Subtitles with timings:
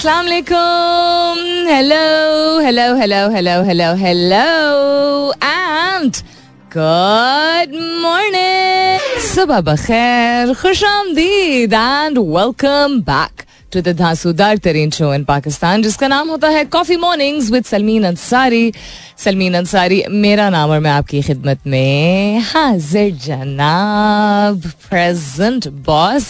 [0.00, 1.37] Assalamu alaikum.
[1.67, 6.23] Hello, hello, hello, hello, hello, hello, and
[6.71, 8.99] good morning.
[9.19, 16.07] Subah bakhair, khush आमदीद and welcome back To the धांसूदार तरीन show in Pakistan जिसका
[16.07, 18.71] नाम होता है coffee mornings with Salmeen Ansari
[19.17, 26.27] Salmeen Ansari मेरा नाम और मैं आपकी खिदमत में हाजिर जनाब प्रेजेंट बॉस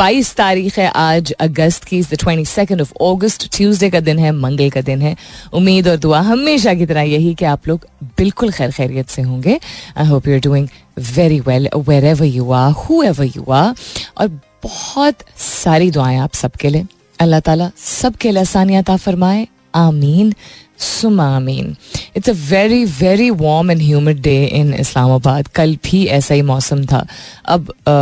[0.00, 4.70] 22 तारीख है आज अगस्त की twenty second of August Tuesday का दिन है, मंगल
[4.70, 5.16] का दिन है.
[5.52, 7.86] उम्मीद और दुआ हमेशा की तरह यही कि आप लोग
[8.18, 9.60] बिल्कुल खैर खैरियत से होंगे.
[9.96, 10.68] I hope you are doing
[11.16, 11.68] very well
[12.04, 13.74] wherever you are whoever you are
[14.18, 14.28] और
[14.66, 16.86] बहुत सारी दुआएँ आप सबके लिए।
[17.20, 20.34] अल्लाह ताला सबके लिए आसानियात फरमाए। आमीन।
[20.78, 21.76] सुमा आमीन।
[22.16, 26.84] It's a very very warm and humid day in Islamabad कल भी ऐसा ही मौसम
[26.86, 27.06] था।
[27.46, 27.94] अब आ,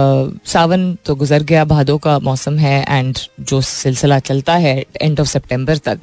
[0.46, 5.28] सावन तो गुजर गया भादों का मौसम है एंड जो सिलसिला चलता है एंड ऑफ़
[5.28, 6.00] सेप्टेम्बर तक।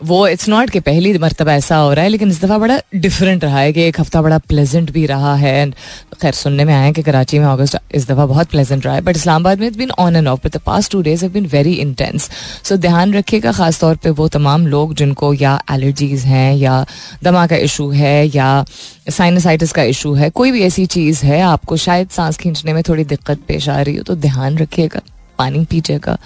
[0.00, 3.44] वो इट्स नॉट कि पहली मरतबा ऐसा हो रहा है, लेकिन इस दफ़ा बड़ा डिफरेंट
[3.44, 5.74] रहा है कि एक हफ़्ता बड़ा प्लेजेंट भी रहा है। एंड
[6.22, 9.16] खैर, सुनने में आया कि कराची में अगस्त इस दफ़ा बहुत प्लेजेंट रहा है बट
[9.16, 11.72] इस्लामाबाद में it's been on and off but the past two days have been very
[11.74, 12.28] intense
[12.64, 16.84] so ध्यान रखिएगा, ख़ास तौर पर वो तमाम लोग जिनको या एलर्जीज हैं, या
[17.22, 18.64] दमा का इशू है, या
[19.10, 23.04] साइनसाइटिस का इशू है, कोई भी ऐसी चीज़ है, आपको शायद सांस खींचने में थोड़ी
[23.06, 25.00] दिक्कत पेश आ रही हो तो ध्यान रखिएगा,
[25.38, 26.18] पानी पीजिएगा।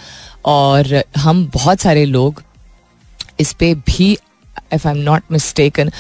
[0.47, 2.43] और हम बहुत सारे लोग
[3.41, 4.13] इस पे भी
[4.73, 5.91] if I am not mistaken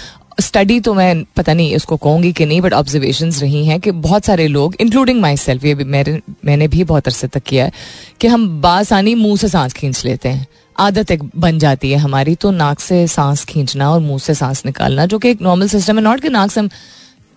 [0.41, 4.25] study तो मैं पता नहीं इसको कहूँगी कि नहीं बट ऑब्जर्वेशन रही हैं कि बहुत
[4.25, 7.73] सारे लोग इंक्लूडिंग माई सेल्फ ये मेरे, मैंने भी बहुत अरसे तक किया है
[8.21, 10.47] कि हम बासानी मुँह से सांस खींच लेते हैं।
[10.77, 14.63] आदत एक बन जाती है हमारी तो नाक से सांस खींचना और मुँह से सांस
[14.67, 16.71] निकालना, जो कि एक नॉर्मल सिस्टम है। नॉट कि नाक से हम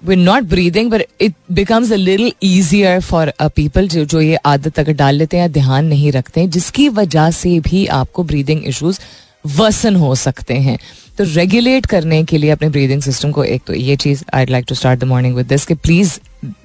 [0.04, 4.36] we not breathing but it becomes a little easier for a people जो जो ये
[4.46, 8.24] आदत अगर डाल लेते हैं या ध्यान नहीं रखते हैं, जिसकी वजह से भी आपको
[8.24, 9.00] ब्रीदिंग इश्यूज़
[9.46, 10.78] वर्सन हो सकते हैं।
[11.18, 14.66] तो रेगुलेट करने के लिए अपने ब्रीदिंग सिस्टम को एक तो ये चीज़ I like
[14.70, 16.18] to start the morning with this कि प्लीज़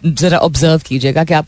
[0.07, 1.47] ज़रा ऑब्ज़र्व कीजिएगा कि आप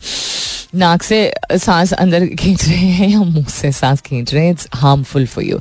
[0.75, 4.67] नाक से सांस अंदर खींच रहे हैं या मुँह से सांस खींच रहे हैं it's
[4.73, 5.59] harmful for you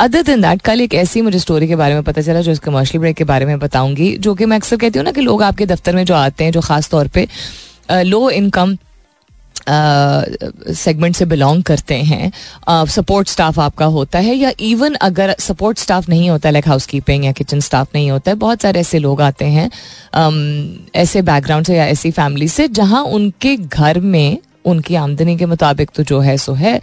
[0.00, 2.58] other दिन दैट कल एक ऐसी मुझे स्टोरी के बारे में पता चला जो इस
[2.58, 5.42] कमर्शियल ब्रेक के बारे में बताऊँगी, जो कि मैं अक्सर कहती हूँ ना कि लोग
[5.42, 7.26] आपके दफ्तर में जो आते हैं, जो खास तौर पे
[7.90, 8.76] लो इनकम
[9.68, 12.30] सेगमेंट से बिलोंग करते हैं।
[12.88, 17.24] सपोर्ट स्टाफ आपका होता है या इवन अगर सपोर्ट स्टाफ नहीं होता लाइक हाउस कीपिंग
[17.24, 19.70] या किचन स्टाफ नहीं होता है, बहुत सारे ऐसे लोग आते हैं
[20.96, 25.90] ऐसे बैकग्राउंड से या ऐसी फैमिली से जहाँ उनके घर में, उनकी आमदनी के मुताबिक
[25.94, 26.80] तो जो है, सो है।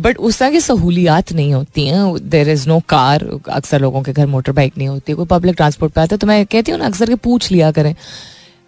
[0.00, 4.12] बट उस तरह की सहूलियात नहीं होती हैं। देर इज़ नो कार अक्सर लोगों के
[4.12, 6.78] घर मोटर बाइक नहीं होती, कोई पब्लिक ट्रांसपोर्ट पे आता है तो मैं कहती हूँ
[6.80, 7.94] ना, अक्सर के पूछ लिया करें।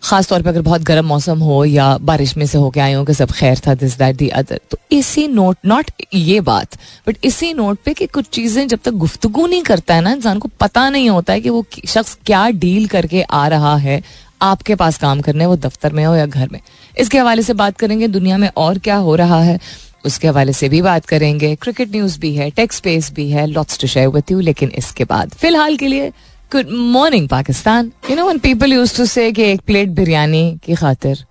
[0.02, 3.04] ख़ास तौर पे अगर बहुत गर्म मौसम हो या बारिश में से होके आए हो
[3.04, 6.76] कि सब खैर था दिस दैट दी अदर तो इसी नोट नॉट ये बात
[7.08, 10.38] बट इसी नोट पे कि कुछ चीज़ें जब तक गुफ्तगु नहीं करता है ना, इंसान
[10.38, 14.02] को पता नहीं होता है कि वो शख्स क्या डील करके आ रहा है,
[14.42, 16.60] आपके पास काम करने, वो दफ्तर में हो या घर में।
[16.96, 19.58] इसके हवाले से बात करेंगे, दुनिया में और क्या हो रहा है,
[20.06, 23.78] उसके हवाले से भी बात करेंगे क्रिकेट न्यूज़ भी है टेक्स स्पेस भी है lots
[23.78, 26.12] to share with you लेकिन इसके बाद, फ़िलहाल के लिए
[26.52, 30.74] good morning Pakistan you know one people use to say कि एक प्लेट बिरयानी की
[30.74, 31.24] खातिर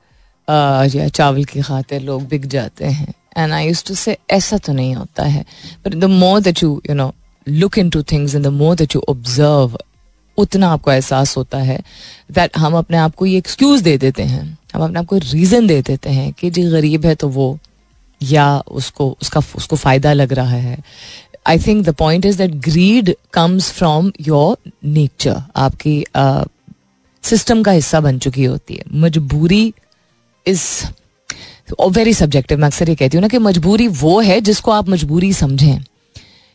[0.95, 4.73] या चावल की खातिर लोग बिक जाते हैं। एंड आई यूज़ टू से ऐसा तो
[4.73, 5.43] नहीं होता है।
[5.85, 7.13] But the more that you you know
[7.47, 9.77] look into things in the more that you observe
[10.37, 11.81] उतना आपको एहसास होता है
[12.31, 15.67] दैट हम अपने आप को ये एक्सक्यूज दे देते हैं। हम अपने आप को रीज़न
[15.67, 17.57] दे देते हैं कि जी गरीब है तो वो,
[18.21, 20.77] या उसको, उसका, उसको फ़ायदा लग रहा है।
[21.47, 26.03] I think the point is that greed comes from your nature आपकी
[27.23, 29.73] सिस्टम uh, का हिस्सा बन चुकी होती है। मजबूरी
[30.45, 30.63] इज़
[31.89, 35.33] वेरी सब्जेक्टिव मैं अक्सर ये कहती हूँ ना कि मजबूरी वो है जिसको आप मजबूरी
[35.33, 35.83] समझें।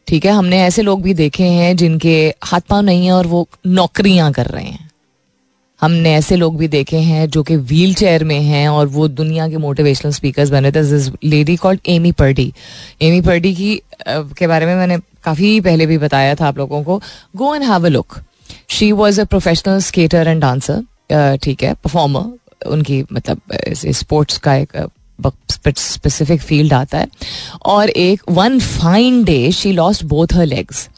[0.08, 0.32] ठीक है?
[0.32, 4.46] हमने ऐसे लोग भी देखे हैं जिनके हाथ पाँव नहीं है और वो नौकरियाँ कर
[4.46, 4.81] रहे हैं।
[5.82, 9.48] हमने ऐसे लोग भी देखे हैं जो कि व्हील चेयर में हैं और वो दुनिया
[9.48, 12.52] के मोटिवेशनल स्पीकर्स बने थे। This lady called Amy Purdy
[13.02, 13.74] Amy Purdy की
[14.08, 17.00] के बारे में मैंने काफ़ी पहले भी बताया था आप लोगों को।
[17.36, 18.18] Go and have a look
[18.70, 23.40] she was a professional skater and dancer ठीक है परफॉर्मर उनकी मतलब
[23.74, 24.76] स्पोर्ट्स का एक
[25.68, 27.06] स्पेसिफिक फ़ील्ड आता है।
[27.66, 30.88] और एक one fine day she lost both her legs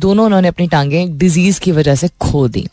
[0.00, 2.66] दोनों उन्होंने अपनी टांगें डिज़ीज़ की वजह से खो दी।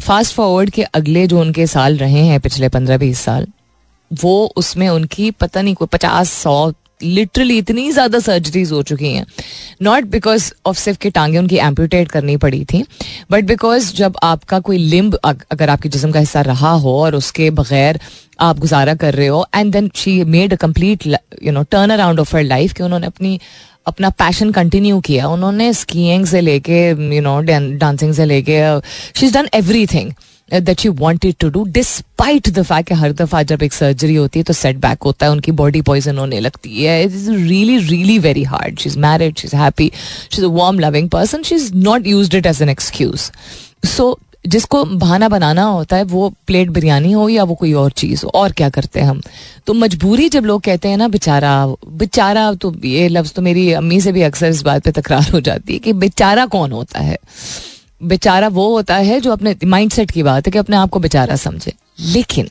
[0.00, 3.46] फास्ट फॉरवर्ड के अगले जो उनके साल रहे हैं, पिछले पंद्रह बीस साल,
[4.10, 6.72] वो उसमें उनकी पता नहीं कोई पचास सौ
[7.02, 9.24] लिटरली इतनी ज़्यादा सर्जरीज हो चुकी हैं।
[9.82, 12.82] नॉट बिकॉज़ ऑफ़ सिर्फ़ की टांगे उनकी एम्प्यूटेट करनी पड़ी थी
[13.30, 17.50] बट बिकॉज़ जब आपका कोई लिम्ब अगर आपके जिसम का हिस्सा रहा हो और उसके
[17.50, 18.00] बगैर
[18.40, 21.06] आप गुजारा कर रहे हो and then she made a complete
[21.42, 23.38] you know turn around of her life कि उन्होंने अपनी
[23.90, 29.34] अपना पैशन कंटिन्यू किया। उन्होंने स्कीइंग से लेके यू नो डांसिंग से लेके she is
[29.34, 29.48] done
[29.86, 30.12] everything
[30.52, 34.38] that you wanted to do despite the fact कि हर दफ़ा जब एक सर्जरी होती
[34.38, 37.76] है तो सेट बैक होता है, उनकी बॉडी पॉइजन होने लगती है। It is really
[37.78, 39.90] really very hard she is married she is happy
[40.30, 43.30] she is a warm loving person she is not use it as an excuse
[43.88, 48.24] so जिसको बहाना बनाना होता है, वो प्लेट बिरयानी हो या वो कोई और चीज़
[48.24, 49.22] हो, और क्या करते हैं हम?
[49.66, 54.00] तो मजबूरी जब लोग कहते हैं ना, बेचारा बेचारा तो ये लफ्ज़ तो मेरी अम्मी
[54.00, 57.16] से भी अक्सर इस बात पे तकरार हो जाती है कि बेचारा कौन होता है?
[58.02, 61.36] बेचारा वो होता है जो अपने माइंडसेट की बात है कि अपने आप को बेचारा
[61.36, 62.48] समझे। लेकिन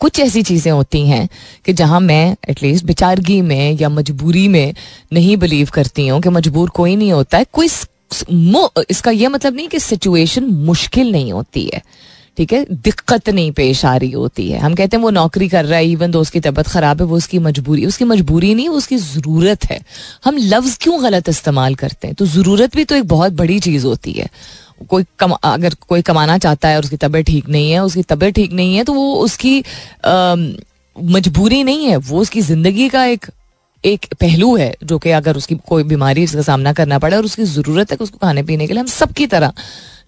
[0.00, 1.28] कुछ ऐसी चीज़ें होती हैं
[1.64, 4.74] कि जहाँ मैं एटलीस्ट बेचारगी में या मजबूरी में
[5.12, 7.68] नहीं बिलीव करती हूँ कि मजबूर कोई नहीं होता है। कोई
[8.90, 11.82] इसका यह मतलब नहीं कि सिचुएशन मुश्किल नहीं होती है।
[12.36, 12.64] ठीक है?
[12.72, 15.90] दिक्कत नहीं पेश आ रही होती है। हम कहते हैं वो नौकरी कर रहा है
[15.90, 19.80] इवन दो उसकी तबीयत खराब है, वो उसकी मजबूरी उसकी मजबूरी नहीं उसकी ज़रूरत है।
[20.24, 22.14] हम लफ्ज़ क्यों गलत इस्तेमाल करते हैं?
[22.14, 24.28] तो ज़रूरत भी तो एक बहुत बड़ी चीज़ होती है।
[24.88, 28.34] कोई कम, अगर कोई कमाना चाहता है और उसकी तबीयत ठीक नहीं है, उसकी तबीयत
[28.34, 29.62] ठीक नहीं है तो वो उसकी
[30.96, 33.26] मजबूरी नहीं है। वो उसकी ज़िंदगी का एक
[33.84, 37.44] एक पहलू है जो कि अगर उसकी कोई बीमारी उसका सामना करना पड़े और उसकी
[37.44, 39.52] ज़रूरत है कि उसको खाने पीने के लिए, हम सबकी तरह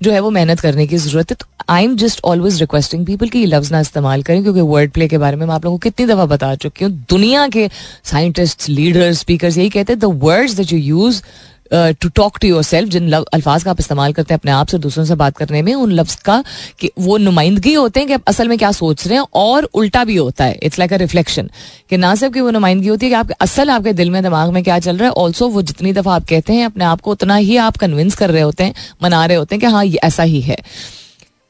[0.03, 3.29] जो है वो मेहनत करने की ज़रूरत है। तो I am just always requesting people
[3.29, 5.83] की लफ्ज़ ना इस्तेमाल करें, क्योंकि वर्ड प्ले के बारे में मैं आप लोगों को
[5.83, 7.69] कितनी दफ़ा बता चुकी हूँ। दुनिया के
[8.05, 11.23] साइंटिस्ट लीडर्स स्पीकर यही कहते हैं the words that you use
[11.73, 15.05] to talk to yourself जिन अल्फाज का आप इस्तेमाल करते हैं अपने आप से, दूसरों
[15.05, 16.43] से बात करने में, उन लफ्ज का
[16.81, 20.05] कि वो नुमाइंदगी होते हैं कि आप असल में क्या सोच रहे हैं, और उल्टा
[20.05, 21.51] भी होता है। इट्स लाइक अ रिफ्लेक्शन
[21.91, 24.51] कि ना सिर्फ़ की वो नुमाइंदगी होती है कि आपके असल आपके दिल में, दिमाग
[24.51, 27.11] में क्या चल रहा है ऑल्सो वो जितनी दफ़ा आप कहते हैं, अपने आप को
[27.11, 29.99] उतना ही आप कन्विंस कर रहे होते हैं, मना रहे होते हैं कि हाँ ये
[30.05, 30.57] ऐसा ही है।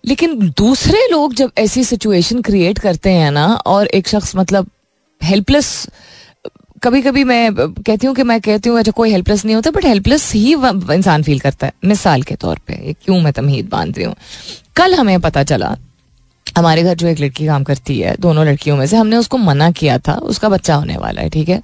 [0.05, 4.71] लेकिन दूसरे लोग जब ऐसी सिचुएशन क्रिएट करते हैं ना, और एक शख्स मतलब
[5.21, 5.87] हेल्पलेस
[6.83, 9.85] कभी कभी मैं कहती हूँ कि मैं कहती हूँ अच्छा कोई हेल्पलेस नहीं होता बट
[9.85, 10.55] हेल्पलेस ही
[10.93, 14.15] इंसान फील करता है, मिसाल के तौर पर क्यों मैं तमहीद बाँध रही हूँ?
[14.77, 15.77] कल हमें पता चला,
[16.59, 19.71] हमारे घर जो एक लड़की काम करती है, दोनों लड़कियों में से, हमने उसको मना
[19.71, 21.63] किया था, उसका बच्चा होने वाला है, ठीक है?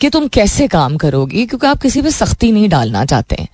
[0.00, 1.46] कि तुम कैसे काम करोगी?
[1.46, 3.48] क्योंकि आप किसी पे सख्ती नहीं डालना चाहते। हैं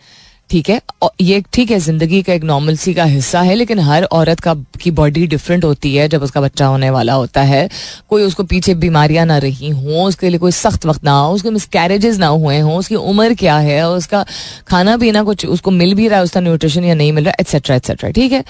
[0.51, 0.81] ठीक है?
[1.21, 4.55] ये ठीक है, ज़िंदगी का एक नॉर्मल सी का हिस्सा है, लेकिन हर औरत का
[4.81, 7.69] की बॉडी डिफरेंट होती है जब उसका बच्चा होने वाला होता है।
[8.11, 11.51] कोई उसको पीछे बीमारियाँ ना रही हों, उसके लिए कोई सख्त वक्त ना हो, उसके
[11.51, 14.25] मिसकैरेजेस ना हुए हों, उसकी उम्र क्या है, उसका
[14.69, 17.77] खाना पीना कुछ, उसको मिल भी रहा है, उसका न्यूट्रिशन या नहीं मिल रहा एट्सेट्रा
[17.77, 18.45] एट्सेट्रा ठीक है?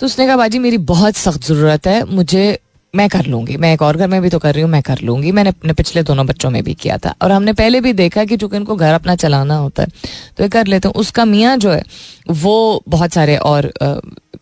[0.00, 2.58] तो उसने कहा बाजी मेरी बहुत सख्त ज़रूरत है, मुझे
[2.94, 5.00] मैं कर लूँगी। मैं एक और घर में भी तो कर रही हूँ, मैं कर
[5.00, 8.24] लूँगी। मैंने अपने पिछले दोनों बच्चों में भी किया था। और हमने पहले भी देखा
[8.24, 9.88] कि चूँकि इनको घर अपना चलाना होता है
[10.36, 11.82] तो ये कर लेते हैं। उसका मियाँ जो है,
[12.30, 13.72] वो बहुत सारे और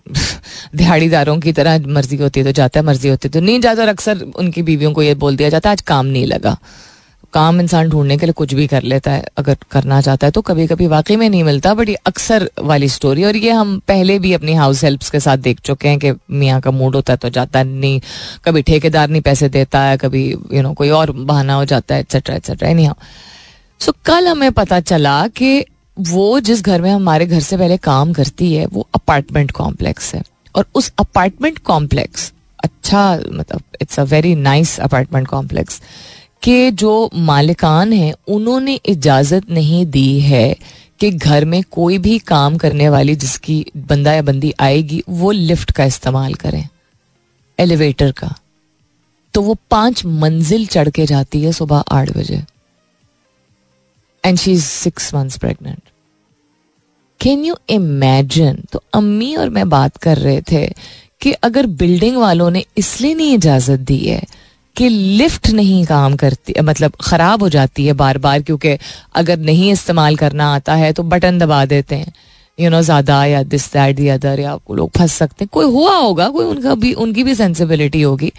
[0.76, 3.82] दिहाड़ीदारों की तरह मर्ज़ी होती है तो जाता है, मर्ज़ी होती है। तो नहीं जाता
[3.82, 6.56] और अक्सर उनकी बीवियों को ये बोल दिया जाता है, आज काम नहीं लगा।
[7.35, 10.41] काम इंसान ढूँढने के लिए कुछ भी कर लेता है अगर करना चाहता है तो
[10.43, 14.19] कभी कभी वाकई में नहीं मिलता बट ये अक्सर वाली स्टोरी और ये हम पहले
[14.19, 17.17] भी अपनी हाउस हेल्प्स के साथ देख चुके हैं कि मियाँ का मूड होता है
[17.17, 18.01] तो जाता नहीं
[18.45, 21.65] कभी ठेकेदार नहीं पैसे देता है कभी यू you नो know, कोई और बहाना हो
[21.65, 22.95] जाता है etcetera etcetera anyhow
[23.81, 25.65] so कल हमें पता चला कि
[25.97, 30.23] वो जिस घर में हमारे घर से पहले काम करती है वो अपार्टमेंट कॉम्प्लेक्स है
[30.55, 32.33] और उस अपार्टमेंट कॉम्प्लेक्स
[32.65, 35.81] अच्छा मतलब it's a very nice apartment complex
[36.44, 40.56] के जो मालिकान हैं, उन्होंने इजाज़त नहीं दी है
[41.00, 45.71] कि घर में कोई भी काम करने वाली जिसकी बंदा या बंदी आएगी, वो लिफ्ट
[45.71, 46.69] का इस्तेमाल करें,
[47.59, 48.35] एलिवेटर का।
[49.35, 52.42] तो वो पाँच मंजिल चढ़ के जाती है सुबह आठ बजे।
[54.25, 55.80] And she is six months pregnant
[57.21, 60.66] can you imagine तो अम्मी और मैं बात कर रहे थे
[61.21, 64.23] कि अगर बिल्डिंग वालों ने इसलिए नहीं इजाज़त दी है
[64.76, 68.76] कि लिफ्ट नहीं काम करती मतलब ख़राब हो जाती है बार बार क्योंकि
[69.14, 72.12] अगर नहीं इस्तेमाल करना आता है तो बटन दबा देते हैं।
[72.59, 75.97] यू नो ज़्यादा या दिस दैट दी अदर या लोग फंस सकते हैं। कोई हुआ
[75.97, 78.33] होगा कोई उनका भी उनकी भी सेंसिबिलिटी होगी।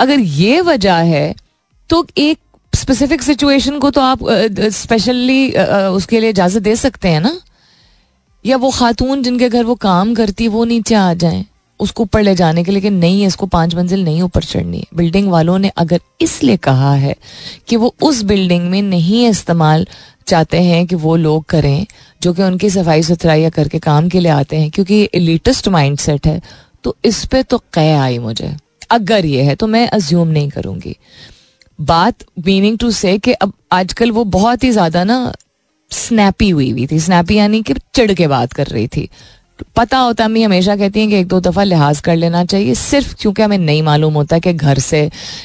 [0.00, 1.34] अगर ये वजह है
[1.90, 2.38] तो एक
[2.72, 4.18] स्पेसिफिक सिचुएशन को तो आप
[4.72, 7.40] स्पेशली uh, uh, उसके लिए इजाज़त दे सकते हैं ना?
[8.44, 11.44] या वो खातून जिनके घर वो काम करती वो नीचे आ जाएँ?
[11.80, 14.96] उसको ऊपर ले जाने के लिए नहीं है इसको पाँच मंजिल नहीं ऊपर चढ़नी है।
[14.96, 17.14] बिल्डिंग वालों ने अगर इसलिए कहा है
[17.68, 19.86] कि वो उस बिल्डिंग में नहीं इस्तेमाल
[20.26, 21.86] चाहते हैं कि वो लोग करें,
[22.22, 25.98] जो कि उनकी सफ़ाई सुथराई या करके काम के लिए आते हैं, क्योंकि लेटेस्ट माइंड
[25.98, 26.40] सेट है
[26.84, 28.54] तो इस पर तो कै आई मुझे।
[28.90, 30.96] अगर ये है तो मैं अज्यूम नहीं करूँगी।
[31.78, 35.32] बात मीनिंग टू से कि अब आजकल वो बहुत ही ज़्यादा ना
[35.90, 39.08] स्नैपी हुई हुई थी। स्नैपी यानी कि चिड़ के बात कर रही थी।
[39.76, 42.74] पता होता है, अम्मी हमेशा कहती हैं कि एक दो दफ़ा लिहाज कर लेना चाहिए,
[42.74, 45.00] सिर्फ़ क्योंकि हमें नहीं मालूम होता कि घर से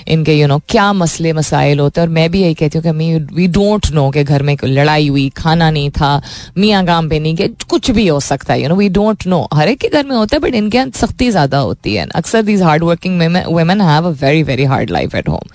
[0.07, 2.89] इनके यू नो क्या मसले मसाइल होते हैं। और मैं भी यही कहती हूँ कि
[2.89, 6.21] अम्मी वी डोंट नो कि घर में लड़ाई हुई, खाना नहीं था,
[6.57, 9.47] मियाँ काम पे नहीं गए, कुछ भी हो सकता है you know we don't know
[9.53, 12.41] हर एक के घर में होता है बट इनके यहाँ सख्ती ज़्यादा होती है। अक्सर
[12.43, 15.49] these hard working women have a very very hard life at home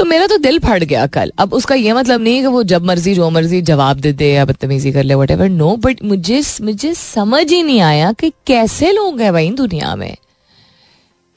[0.00, 2.62] तो मेरा तो दिल फट गया कल। अब उसका ये मतलब नहीं है कि वो
[2.64, 6.02] जब मर्ज़ी, जो मर्ज़ी जवाब दे दे या बदतमीजी कर ले वट एवर नो बट
[6.04, 10.16] मुझे मुझे समझ ही नहीं आया कि कैसे लोग हैं भाई दुनिया में।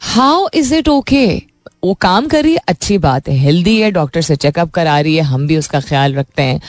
[0.01, 1.25] हाउ इज़ इट ओके
[1.84, 5.16] वो काम कर रही है, अच्छी बात है हेल्दी है डॉक्टर से चेकअप करा रही
[5.16, 6.60] है, हम भी उसका ख्याल रखते हैं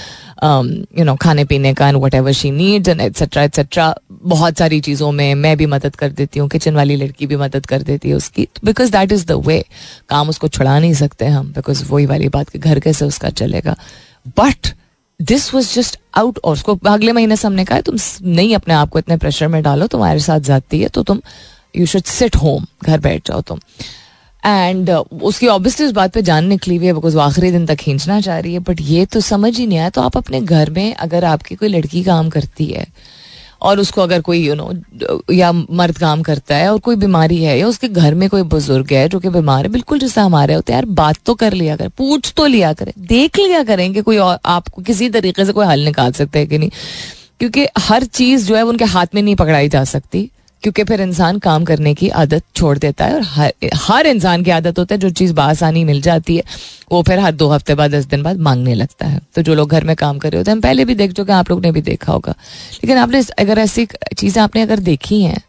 [0.99, 5.11] यू नो खाने पीने का and whatever she needs and etcetera etcetera बहुत सारी चीज़ों
[5.13, 8.15] में मैं भी मदद कर देती हूँ किचन वाली लड़की भी मदद कर देती है
[8.15, 9.65] उसकी because that is the way
[10.09, 13.77] काम उसको छुड़ा नहीं सकते हम बिकॉज़ वही वाली बात कि घर कैसे उसका चलेगा।
[14.39, 14.75] But
[15.21, 18.89] this was just out और उसको अगले महीने से हमने कहा, तुम नहीं, अपने आप
[18.91, 21.21] को इतने प्रेशर में डालो, तुम्हारे साथ जाती है तो तुम
[21.75, 23.61] यू शुड सिट होम घर बैठ जाओ तुम।
[24.45, 27.67] एंड uh, उसकी ऑब्वियसली उस बात पे जान निकली हुई है बिकॉज़ वो आखिरी दिन
[27.67, 30.41] तक खींचना चाह रही है बट ये तो समझ ही नहीं आया। तो आप अपने
[30.41, 32.87] घर में अगर आपकी कोई लड़की काम करती है
[33.63, 34.73] और उसको अगर कोई यू नो
[35.33, 38.93] या मर्द काम करता है और कोई बीमारी है या उसके घर में कोई बुज़ुर्ग
[38.93, 41.77] है जो कि बीमार है बिल्कुल जैसे हमारे होते हैं यार बात तो कर लिया
[41.77, 45.53] करें पूछ तो लिया करें देख लिया करें कि कोई और आपको किसी तरीके से
[45.53, 46.71] कोई हल निकाल सकते हैं कि नहीं।
[47.41, 50.31] क्योंकि हर चीज़ जो है उनके हाथ में नहीं पकड़ाई जा सकती।
[50.65, 54.51] क्योंकि फिर इंसान काम करने की आदत छोड़ देता है और हर हर इंसान की
[54.51, 56.43] आदत होता है, जो चीज़ बासानी मिल जाती है,
[56.93, 59.71] वो फिर हर दो हफ़्ते बाद, दस दिन बाद मांगने लगता है। तो जो लोग
[59.71, 61.65] घर में काम कर रहे होते हैं, हम पहले भी देख चुके हैं, आप लोग
[61.65, 62.35] ने भी देखा होगा।
[62.75, 63.87] लेकिन आपने अगर ऐसी
[64.19, 65.43] चीज़ें आपने अगर देखी हैं,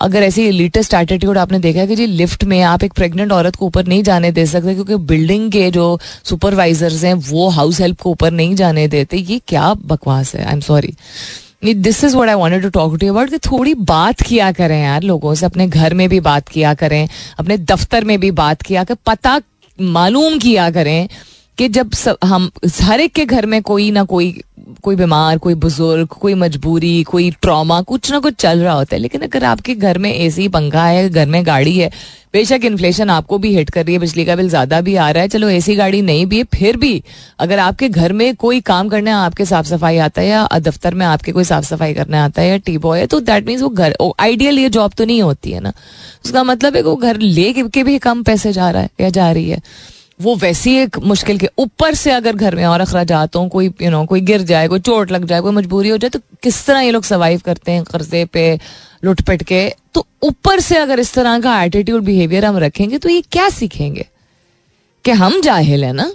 [0.00, 3.56] अगर ऐसी लेटेस्ट एटीट्यूड आपने देखा है कि जी लिफ्ट में आप एक प्रेग्नेंट औरत
[3.56, 8.00] को ऊपर नहीं जाने दे सकते, क्योंकि बिल्डिंग के जो सुपरवाइजर्स हैं, वो हाउस हेल्प
[8.00, 10.44] को ऊपर नहीं जाने देते, ये क्या बकवास है?
[10.44, 10.94] I am sorry
[11.64, 15.02] this is what I want to talk to about कि थोड़ी बात किया करें यार
[15.02, 17.08] लोगों से, अपने घर में भी बात किया करें,
[17.38, 19.40] अपने दफ्तर में भी बात किया कर, पता
[19.78, 21.08] मालूम किया करें
[21.58, 22.50] कि जब सब हम
[22.82, 24.34] हर एक के घर में कोई ना कोई
[24.82, 29.00] कोई बीमार, कोई बुज़ुर्ग, कोई मजबूरी, कोई ट्रॉमा कुछ ना कुछ चल रहा होता है।
[29.02, 31.90] लेकिन अगर आपके घर में एसी पंखा है, घर में गाड़ी है,
[32.34, 35.22] बेशक इन्फ्लेशन आपको भी हिट कर रही है, बिजली का बिल ज़्यादा भी आ रहा
[35.22, 37.02] है, चलो एसी गाड़ी नहीं भी है, फिर भी
[37.38, 41.06] अगर आपके घर में कोई काम करने आपके साफ़ सफ़ाई आता है या दफ्तर में
[41.06, 43.68] आपके कोई साफ़ सफ़ाई करने आता है या टी बॉय है तो दैट मीन्स वो
[43.70, 45.72] घर आइडियल ये जॉब तो नहीं होती है ना।
[46.24, 49.30] उसका मतलब है वो घर ले के भी कम पैसे जा रहा है, या जा
[49.32, 49.60] रही है।
[50.20, 53.90] वो वैसी एक मुश्किल के ऊपर से अगर घर में और अखराज हो कोई यू
[53.90, 56.80] नो कोई गिर जाए, कोई चोट लग जाए, कोई मजबूरी हो जाए तो किस तरह
[56.80, 58.58] ये लोग सर्वाइव करते हैं कर्जे पे,
[59.04, 59.68] लुटपट के?
[59.94, 64.06] तो ऊपर से अगर इस तरह का एटीट्यूड बिहेवियर हम रखेंगे तो ये क्या सीखेंगे?
[65.04, 66.12] कि हम जाहिल है ना?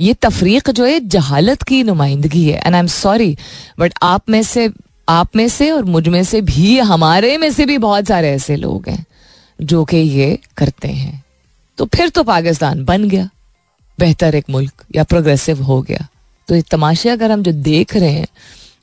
[0.00, 3.36] ये तफरीक जो है, जहालत की नुमाइंदगी है। And I am sorry
[3.78, 4.70] but आप में से,
[5.08, 8.88] आप में से और मुझमें से भी, हमारे में से भी बहुत सारे ऐसे लोग
[8.88, 9.04] हैं,
[9.62, 11.24] जो कि ये करते हैं।
[11.78, 13.28] तो फिर तो पाकिस्तान बन गया,
[13.98, 16.06] बेहतर एक मुल्क या प्रोग्रेसिव हो गया।
[16.48, 18.26] तो ये तमाशे अगर हम जो देख रहे हैं,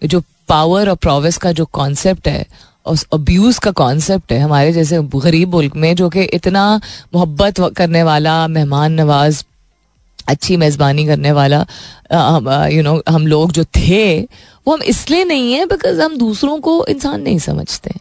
[0.04, 2.46] जो पावर और प्रोवेस का जो कॉन्सेप्ट है,
[2.86, 6.64] और अब्यूज का कॉन्सेप्ट है, हमारे जैसे गरीब मुल्क में जो कि इतना
[7.14, 9.44] मोहब्बत करने वाला, मेहमान नवाज़,
[10.28, 11.66] अच्छी मेज़बानी करने वाला
[12.68, 16.86] यू नो हम लोग जो थे, वो हम इसलिए नहीं है बिकॉज़ हम दूसरों को
[16.90, 17.92] इंसान नहीं समझते।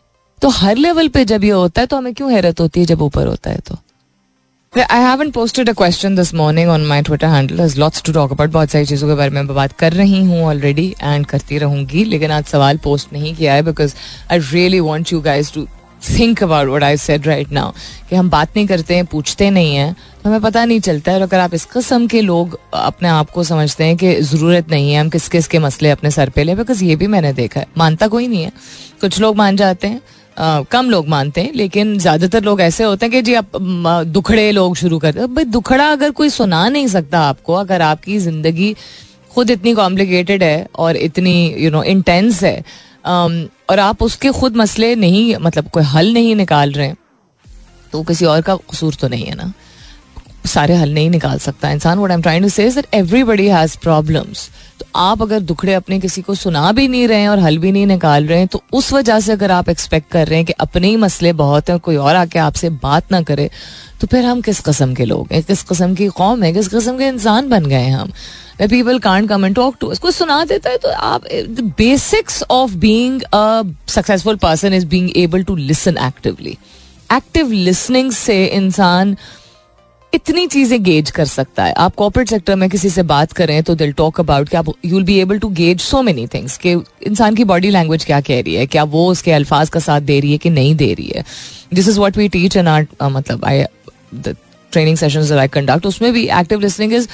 [0.42, 3.02] तो हर लेवल पे जब ये होता है तो हमें क्यों हैरत होती है जब
[3.02, 3.76] ऊपर होता है तो?
[4.82, 8.32] I haven't posted a question this morning on my Twitter handle has lots to talk
[8.32, 12.04] about बहुत सारी चीज़ों के बारे में बात कर रही हूँ ऑलरेडी एंड करती रहूँगी,
[12.04, 13.94] लेकिन आज सवाल पोस्ट नहीं किया है because
[14.32, 15.66] I really want you guys to
[16.08, 17.72] think about what I said right now
[18.10, 21.18] कि हम बात नहीं करते हैं, पूछते नहीं हैं तो हमें पता नहीं चलता है।
[21.18, 24.92] और अगर आप इस कस्म के लोग अपने आप को समझते हैं कि ज़रूरत नहीं
[24.92, 27.60] है, हम किस किस के मसले अपने सर पे ले बिकॉज़ ये भी मैंने देखा
[27.60, 28.52] है। मानता कोई नहीं है।
[29.00, 30.00] कुछ लोग मान जाते हैं
[30.36, 33.56] कम लोग मानते हैं, लेकिन ज़्यादातर लोग ऐसे होते हैं कि जी आप
[34.08, 38.18] दुखड़े लोग शुरू करते हैं भाई दुखड़ा अगर कोई सुना नहीं सकता आपको, अगर आपकी
[38.18, 38.74] ज़िंदगी
[39.32, 42.58] खुद इतनी कॉम्प्लिकेटेड है और इतनी यू नो इंटेंस है
[43.04, 46.92] और आप उसके खुद मसले नहीं मतलब कोई हल नहीं निकाल रहे
[47.92, 49.52] तो किसी और का कसूर तो नहीं है ना।
[50.46, 54.48] सारे हल नहीं निकाल सकता। इंसान I am trying to say that everybody has problems
[54.80, 57.72] तो आप अगर दुखड़े अपने किसी को सुना भी नहीं रहे हैं और हल भी
[57.72, 60.52] नहीं निकाल रहे हैं तो उस वजह से अगर आप एक्सपेक्ट कर रहे हैं कि
[60.52, 63.50] अपने ही मसले बहुत हैं, कोई और आके आपसे बात ना करे
[64.00, 65.42] तो फिर हम किस कस्म के लोग हैं?
[65.42, 66.52] किस कस्म की कौम है?
[66.52, 68.12] किस कस्म के इंसान बन गए हैं हम?
[68.60, 72.74] People can't come and talk to उसको सुना देता है तो आप the basics of
[72.76, 73.22] being
[73.88, 76.56] successful person is being able to listen actively
[77.12, 79.16] active listening से इंसान
[80.14, 83.74] इतनी चीज़ें गेज कर सकता है। आप कॉर्पोरेट सेक्टर में किसी से बात करें तो
[83.74, 86.72] दिल टॉक अबाउट कि आप you will be able to gauge so many things कि
[87.06, 90.18] इंसान की बॉडी लैंग्वेज क्या कह रही है, क्या वो उसके अल्फाज का साथ दे
[90.20, 91.24] रही है कि नहीं दे रही है।
[91.74, 93.64] This is what we teach an art मतलब I
[94.24, 97.08] training sessions I conduct उसमें भी active listening is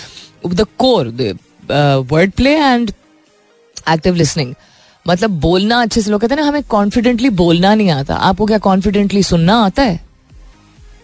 [0.46, 1.08] the core
[2.10, 2.92] word play and
[3.90, 4.54] active listening
[5.06, 8.58] मतलब बोलना अच्छे से, लोग कहते हैं ना, हमें कॉन्फिडेंटली बोलना नहीं आता। आपको क्या
[8.60, 9.98] कॉन्फिडेंटली सुनना आता है?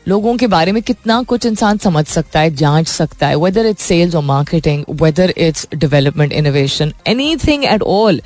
[0.08, 3.82] लोगों के बारे में कितना कुछ इंसान समझ सकता है, जाँच सकता है वेदर इट्स
[3.82, 6.92] सेल्स और marketing whether it's development innovation
[7.36, 8.22] anything at all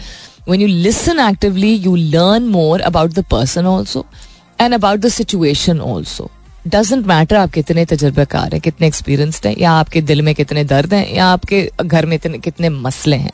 [0.48, 4.06] when you listen actively you learn more about the person also
[4.60, 6.30] and about the situation also
[6.66, 10.94] doesn't matter आप कितने तजर्बेकार हैं, कितने एक्सपीरियंसड हैं, या आपके दिल में कितने दर्द
[10.94, 13.32] हैं, या आपके घर में इतने, कितने मसले हैं।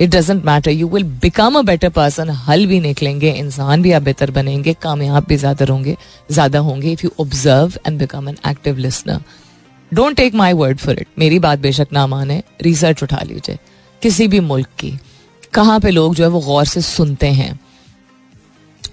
[0.00, 4.02] It doesn't matter you will become a better person हल भी निकलेंगे, इंसान भी आप
[4.02, 5.96] बेहतर बनेंगे, कामयाब भी ज़्यादा होंगे
[6.30, 9.20] ज़्यादा होंगे if you observe and become an active listener
[9.92, 12.42] don't take my word for it मेरी बात बेशक ना माने.
[12.62, 13.58] रिसर्च उठा लीजिए.
[14.02, 14.92] किसी भी मुल्क की,
[15.54, 17.58] कहाँ पे लोग जो है वो गौर से सुनते हैं?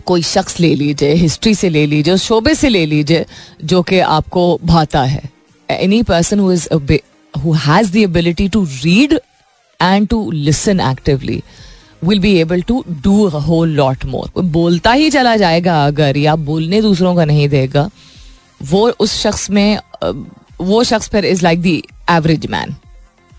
[0.05, 3.25] कोई शख्स ले लीजिए हिस्ट्री से ले लीजिए उस शोबे से ले लीजिए,
[3.63, 5.29] जो कि आपको भाता है.
[5.69, 6.67] Any person who is
[7.33, 9.19] who has the ability to read
[9.81, 11.41] and to listen actively
[12.03, 16.81] will be able to do whole lot more बोलता ही चला जाएगा अगर, या बोलने
[16.81, 17.89] दूसरों का नहीं देगा,
[18.63, 19.79] वो उस शख्स में
[20.61, 22.75] वो शख्स फिर is like the average man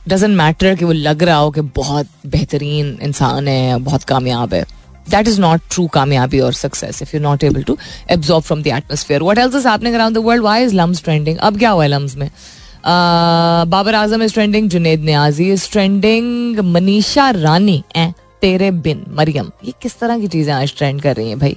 [0.08, 4.64] doesn't matter कि वो लग रहा हो कि बहुत बेहतरीन इंसान है, बहुत कामयाब है.
[5.10, 7.76] दैट इज़ नॉट ट्रू कामयाबी और success if you not able to
[8.10, 11.58] absorb from the atmosphere what else is around the world why is LUMS trending अब
[11.58, 12.30] क्या हुआ है लम्स में?
[12.84, 19.72] Babar Azam is trending Junaid Niazi is trending Manisha Rani ए तेरे बिन मरियम। ये
[19.82, 21.56] किस तरह की चीज़ें आज ट्रेंड कर रही हैं भाई?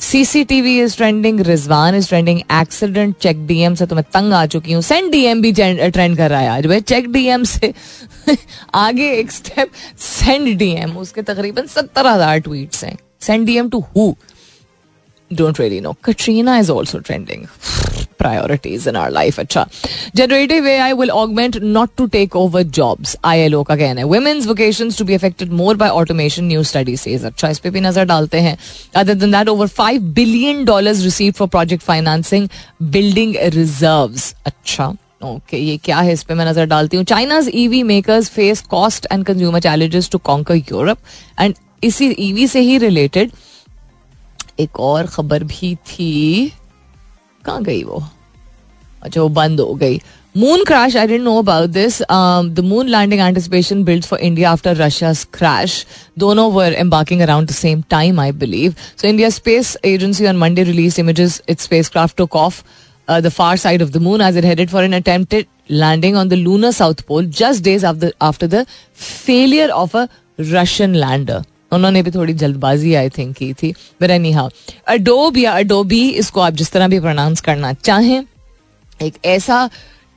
[0.00, 4.72] CCTV is trending Rizwan is trending accident check DM से तो मैं तंग आ चुकी
[4.72, 7.72] हूँ। सेंड डीएम भी ट्रेंड कर रहा है आज। भाई चेक डीएम से
[8.74, 9.70] आगे एक स्टेप
[10.00, 14.14] सेंड डीएम उसके तकरीबन सत्तर हज़ार ट्वीट हैं। Send DM to who
[15.30, 17.46] don't really know Katrina is also trending
[18.22, 19.66] priorities in our life अच्छा
[20.16, 24.00] generative A I will augment not to take over jobs I L O का कहना
[24.00, 27.70] है women's vocation to be affected more by automation new study से अच्छा इस पर
[27.70, 28.56] भी नज़र डालते हैं
[28.96, 32.48] other than that over five billion dollar receive for project financing
[32.92, 34.92] building reserve अच्छा
[35.24, 39.06] ओके ये क्या है इस पर मैं नज़र डालती हूँ China's EV makers face cost
[39.12, 40.98] and consumer challenges to conquer Europe
[41.40, 43.30] and इसी ईवी से ही रिलेटेड
[44.60, 46.52] एक और खबर भी थी
[47.46, 48.02] कहाँ गई वो
[49.02, 50.00] अच्छा वो बंद हो गई
[50.36, 54.76] moon crash I don't know about this the moon landing anticipation build for India after
[54.76, 55.84] Russia crash
[56.18, 60.62] दोनों were embarking around the same time I believe so India space agency on Monday
[60.64, 62.62] release images its spacecraft took off
[63.08, 66.36] the far side of the moon as it headed for an attempted landing on the
[66.36, 71.42] lunar south pole just days after, after the failure of a Russian lander.
[71.72, 74.32] उन्होंने भी थोड़ी जल्दबाजी आई think की थी। But any
[74.88, 78.24] Adobe या Adobe इसको आप जिस तरह भी प्रोनाउंस करना चाहें,
[79.00, 79.68] एक ऐसा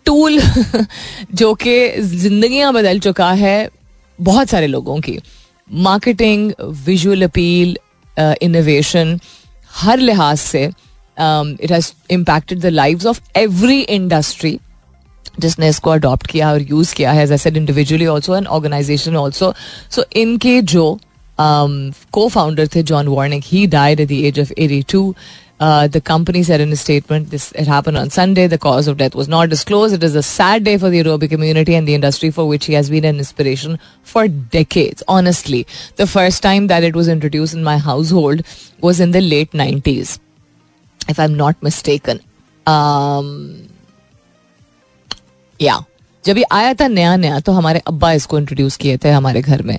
[0.06, 0.40] टूल
[1.34, 3.70] जो कि जिंदगियाँ बदल चुका है
[4.20, 5.20] बहुत सारे लोगों की।
[5.70, 6.52] मार्केटिंग
[6.86, 7.78] विजुअल अपील
[8.18, 9.20] इनोवेशन
[9.74, 14.58] हर लिहाज से it has impacted the lives of every industry
[15.40, 19.16] जिसने इसको अडॉप्ट किया और यूज़ किया है as I said individually also and organization
[19.16, 19.54] also
[19.92, 20.98] so इनके जो
[21.39, 23.45] um, co-founder थे John Warnick.
[23.45, 25.15] He died at the age of 82.
[25.61, 28.47] Uh, the company said in a statement, this it happened on Sunday.
[28.47, 29.95] The cause of death was not disclosed.
[29.95, 32.73] It is a sad day for the aerobic community and the industry for which he
[32.73, 35.03] has been an inspiration for decades.
[35.07, 38.43] Honestly, the first time that it was introduced in my household
[38.81, 40.19] was in the late 90s,
[41.09, 42.21] if I'm not mistaken.
[42.67, 43.69] Um,
[45.59, 45.81] yeah.
[46.25, 49.63] जब ये आया था नया नया तो हमारे अब्बा इसको इंट्रोड्यूस किए थे हमारे घर
[49.63, 49.79] में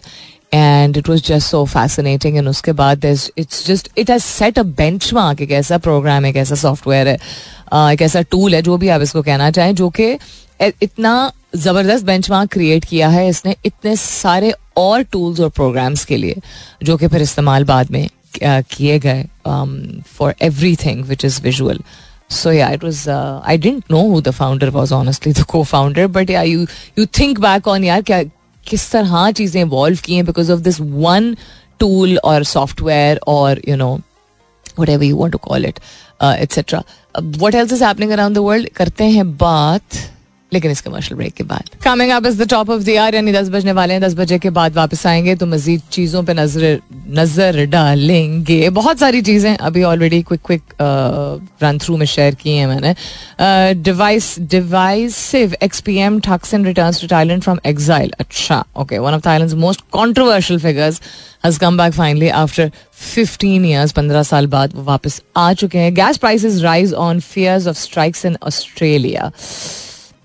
[0.57, 4.63] and it was just so fascinating and उसके बाद it's just it has set a
[5.15, 8.89] benchmark एक ऐसा प्रोग्राम है एक ऐसा सॉफ्टवेयर है एक ऐसा टूल है जो भी
[8.89, 10.13] आप इसको कहना चाहें जो कि
[10.61, 11.15] इतना
[11.57, 16.41] ज़बरदस्त बेंच मार्क क्रिएट किया है इसने इतने सारे और टूल्स और प्रोग्राम्स के लिए
[16.83, 18.09] जो कि फिर इस्तेमाल बाद में
[18.43, 19.25] किए गए
[20.19, 20.35] for
[20.77, 21.81] everything which is visual
[22.29, 23.07] So yeah, it was.
[23.07, 26.09] Uh, I didn't know who the founder was, honestly, the co-founder.
[26.09, 26.67] But yeah, you
[26.97, 28.19] you think back on क्या
[28.67, 31.35] किस तरह चीज़ें इवॉल्व की हैं because of this one
[31.81, 33.93] tool और software और you know
[34.89, 35.79] whatever you want to call it
[36.25, 36.83] etcetera
[37.39, 39.99] what else is happening around the world करते हैं बात
[40.57, 43.33] लेकिन इस कमर्शियल ब्रेक के बाद। Coming up is the top of the year यानी
[43.33, 46.81] दस बजने वाले हैं। दस बजे के बाद वापस आएँगे तो मजीद चीज़ों पे नज़र
[47.19, 50.63] नज़र डालेंगे। बहुत सारी चीज़ें अभी already quick quick
[51.63, 52.95] run through में शेयर की हैं मैंने।
[53.83, 56.21] Device divisive X P M
[56.65, 61.01] return to Thailand from exile अच्छा okay one of Thailand most controversial figures
[61.45, 62.71] has come back finally after
[63.15, 67.67] 15 years 15 साल बाद वो वापस आ चुके हैं। Gas prices rise on fears
[67.67, 69.31] of strikes in Australia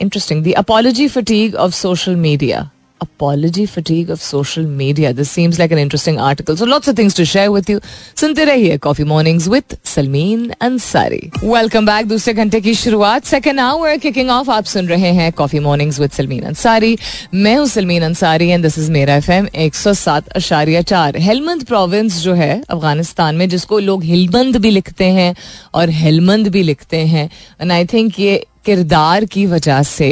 [0.02, 0.42] Interesting.
[0.44, 2.72] The apology fatigue of social media.
[3.02, 5.12] Apology fatigue of social media.
[5.12, 6.56] This seems like an interesting article.
[6.56, 7.80] So, lots of things to share with you.
[8.22, 13.98] सुनते रहिए coffee mornings with Salmeen Ansari welcome back दूसरे घंटे की शुरुआत second hour
[13.98, 16.98] kicking of आप सुन रहे हैं coffee mornings with Salmeen Ansari
[17.34, 21.18] मैं हूँ Salmeen Ansari and this is मेरा एफ़ एम एक सौ सात अशारिया चार
[21.28, 25.34] हेलमंद प्रोविंस जो है अफ़गानिस्तान में जिसको लोग हिलमंद भी लिखते हैं
[25.74, 27.30] और हेलमंद भी लिखते हैं
[27.62, 30.10] एंड आई थिंक ये किरदार की वजह से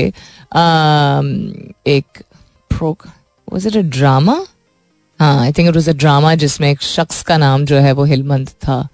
[1.88, 2.24] एक
[2.82, 4.46] वॉज़ इट अ ड्रामा
[5.20, 8.04] हाँ I think it was a drama जिसमें एक शख्स का नाम जो है वो
[8.04, 8.88] हिलमंद था।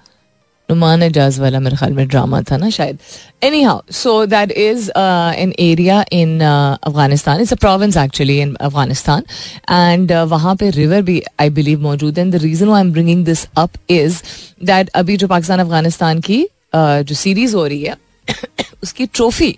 [0.70, 2.98] नुमान एजाज वाला मेरे ख्याल में ड्रामा था ना शायद।
[3.62, 9.24] Anyhow so that is an area in Afghanistan it's a province actually in Afghanistan
[9.72, 13.48] and वहाँ पे रिवर भी आई बिलीव मौजूद है। The reason I am bringing this
[13.58, 14.22] up is
[14.65, 17.96] that अभी जो पाकिस्तान अफ़गानिस्तान की uh, जो सीरीज़ हो रही है
[18.84, 19.56] उसकी ट्रॉफी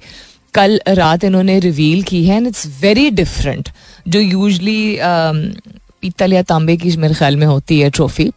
[0.54, 3.70] कल रात इन्होंने रिवील की है एंड इट्स वेरी डिफरेंट
[4.08, 5.46] जो यूजली um,
[6.02, 8.32] पीतल या तांबे की मेरे ख्याल में होती है ट्रॉफी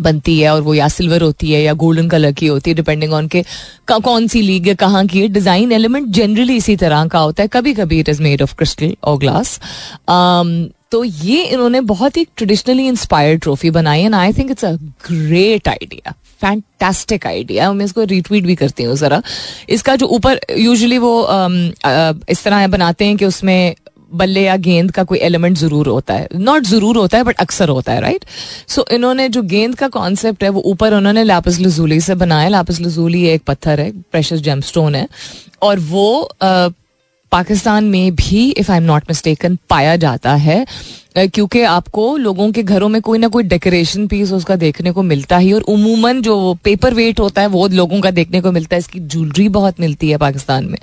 [0.00, 3.12] बनती है और वो या सिल्वर होती है या गोल्डन कलर की होती है डिपेंडिंग
[3.12, 3.44] ऑन के
[3.88, 7.48] कौन सी लीग है कहाँ की है। डिज़ाइन एलिमेंट जनरली इसी तरह का होता है।
[7.48, 9.58] कभी कभी it is made of crystal और ग्लास
[10.90, 14.72] तो ये इन्होंने बहुत ही ट्रेडिशनली इंस्पायर्ड ट्रॉफी बनाई and I think it's a
[15.08, 19.22] great idea fantastic idea मैं इसको रिट्वीट भी करती हूँ ज़रा।
[19.70, 21.14] इसका जो ऊपर यूजुअली वो
[22.30, 23.74] इस तरह बनाते हैं कि उसमें
[24.12, 27.68] बल्ले या गेंद का कोई एलिमेंट ज़रूर होता है। नॉट ज़रूर होता है बट अक्सर
[27.68, 28.24] होता है राइट
[28.68, 32.48] सो so, इन्होंने जो गेंद का कॉन्सेप्ट है वो ऊपर उन्होंने लापस लजूली से बनाया।
[32.48, 35.06] लापस लजूली एक पत्थर है प्रेशर जेमस्टोन है।
[35.62, 36.06] और वो
[36.42, 36.68] आ,
[37.34, 40.64] पाकिस्तान में भी if I am not mistaken पाया जाता है
[41.16, 45.36] क्योंकि आपको लोगों के घरों में कोई ना कोई डेकोरेशन पीस उसका देखने को मिलता
[45.38, 48.80] ही, और उमूमन जो पेपर वेट होता है, वो लोगों का देखने को मिलता है।
[48.80, 50.78] इसकी ज्वेलरी बहुत मिलती है पाकिस्तान में।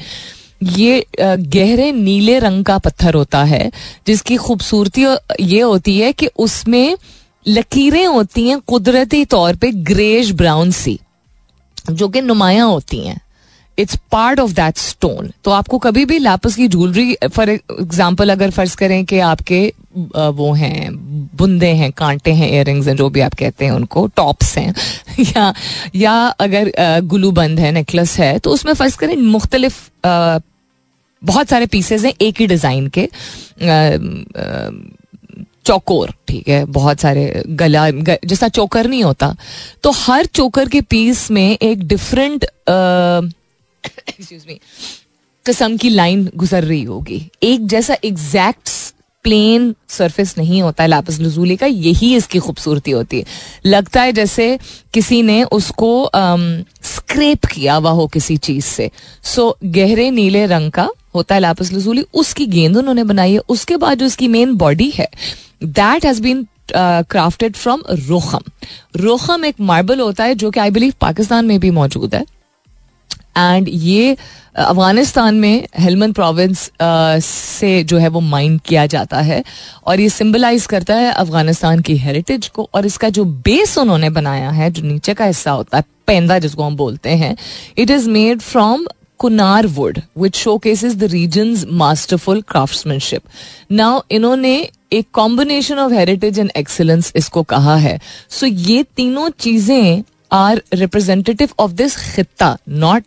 [0.61, 3.71] ये गहरे नीले रंग का पत्थर होता है,
[4.07, 5.05] जिसकी खूबसूरती
[5.41, 6.97] ये होती है कि उसमें
[7.45, 10.99] लकीरें होती हैं कुदरती तौर पे ग्रेश ब्राउन सी,
[11.91, 13.19] जो कि नुमाया होती हैं।
[13.82, 18.50] It's part of that stone तो आपको कभी भी लापस की ज्वेलरी फॉर एग्ज़ाम्पल अगर
[18.50, 19.62] फ़र्ज़ करें कि आपके
[20.32, 20.91] वो हैं
[21.38, 24.74] बुंदे हैं कांटे हैं इयर हैं जो भी आप कहते हैं उनको टॉप्स हैं
[25.20, 25.54] या
[25.96, 26.72] या अगर
[27.04, 29.80] गुलू बंद है नेकलेस है तो उसमें फ़र्ज़ करें मुख्तलिफ़
[31.22, 33.10] बहुत सारे पीसेज हैं एक ही डिज़ाइन के
[35.65, 39.36] चौकोर ठीक है बहुत सारे गला ग, जैसा चोकर नहीं होता।
[39.84, 42.46] तो हर चोकर के पीस में एक डिफरेंट
[43.84, 44.60] एक्सक्यूज मी
[45.46, 48.70] किस्म की लाइन गुजर रही होगी। एक जैसा एग्जैक्ट
[49.26, 53.26] प्लेन सरफेस नहीं होता है लापस लजूली का, यही इसकी खूबसूरती होती है।
[53.65, 54.58] लगता है जैसे
[54.94, 56.10] किसी ने उसको
[56.86, 58.89] स्क्रेप किया हुआ हो किसी चीज़ से।
[59.24, 63.78] सो गहरे नीले रंग का होता है लापस लजूली उसकी गेंद उन्होंने बनाई है, उसके
[63.78, 65.10] बाद जो उसकी मेन बॉडी है
[65.63, 68.44] that has been crafted from रोखम
[68.96, 72.26] रोखम एक मार्बल होता है जो कि आई बिलीव पाकिस्तान में भी मौजूद है।
[73.38, 74.15] एंड ये
[74.56, 76.70] अफ़गानिस्तान में हेलमंद प्रोविंस
[77.24, 79.44] से जो है वो माइंड किया जाता है
[79.88, 84.50] और ये सिंबलाइज करता है अफ़गानिस्तान की हेरिटेज को और इसका जो बेस उन्होंने बनाया
[84.50, 87.36] है, जो नीचे का हिस्सा होता है, पेंदा जिसको हम बोलते हैं
[87.78, 88.86] it is made from
[89.20, 93.22] Kunar wood which showcases the region masterful craftsmanship
[93.72, 94.56] now इन्होंने
[94.94, 100.62] एक combination of heritage and excellence इसको कहा है। सो so, ये तीनों चीज़ें are
[100.74, 103.04] representative of this खिता not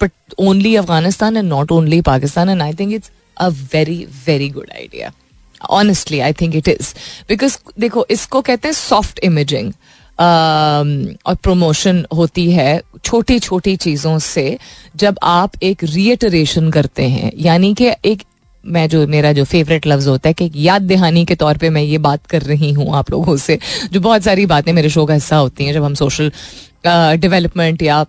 [0.00, 2.48] but only Afghanistan and not only Pakistan.
[2.48, 5.12] And I think it's a very, very good idea.
[5.68, 6.94] Honestly, I think it is.
[7.28, 9.72] Because देखो इसको कहते हैं सॉफ्ट इमेजिंग
[11.26, 12.70] और promotion होती है
[13.04, 14.46] छोटी छोटी चीज़ों से
[14.96, 18.22] जब आप एक रिएटरेशन करते हैं यानी कि एक
[18.64, 21.82] मैं जो मेरा जो फेवरेट लफ्ज होता है कि याद दहानी के तौर पे मैं
[21.82, 23.58] ये बात कर रही हूँ आप लोगों से
[23.92, 26.32] जो बहुत सारी बातें मेरे शो का हिस्सा होती हैं जब हम सोशल
[26.86, 28.04] डेवलपमेंट या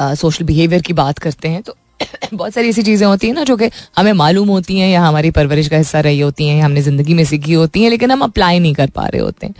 [0.00, 1.76] सोशल बिहेवियर की बात करते हैं तो
[2.34, 5.30] बहुत सारी ऐसी चीज़ें होती हैं ना, जो कि हमें मालूम होती हैं या हमारी
[5.30, 8.58] परवरिश का हिस्सा रही होती हैं हमने ज़िंदगी में सीखी होती हैं, लेकिन हम अप्लाई
[8.58, 9.54] नहीं कर पा रहे होते हैं।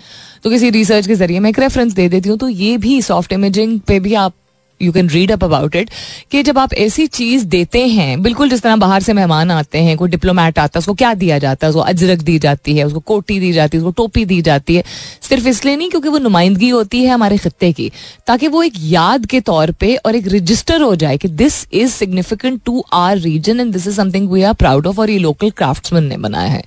[0.44, 3.32] तो किसी रिसर्च के ज़रिए मैं एक रेफरेंस दे देती हूँ तो ये भी सॉफ्ट
[3.32, 4.32] इमेजिंग पे भी आप
[4.80, 5.90] you can read up about it
[6.30, 9.96] कि जब आप ऐसी चीज़ देते हैं, बिल्कुल जिस तरह बाहर से मेहमान आते हैं,
[9.96, 11.68] कोई डिप्लोमेट आता है, उसको क्या दिया जाता है?
[11.70, 14.84] उसको अजरक दी जाती है, उसको कोटी दी जाती है, उसको टोपी दी जाती है।
[15.28, 17.90] सिर्फ़ इसलिए नहीं, क्योंकि वो नुमाइंदगी होती है हमारे खत्ते की,
[18.26, 21.90] ताकि वो एक याद के तौर पर और एक रजिस्टर हो जाए कि this is
[21.90, 25.50] significant to our region and this is something we are proud of और ये लोकल
[25.50, 26.64] क्राफ्ट्समैन ने बनाया है।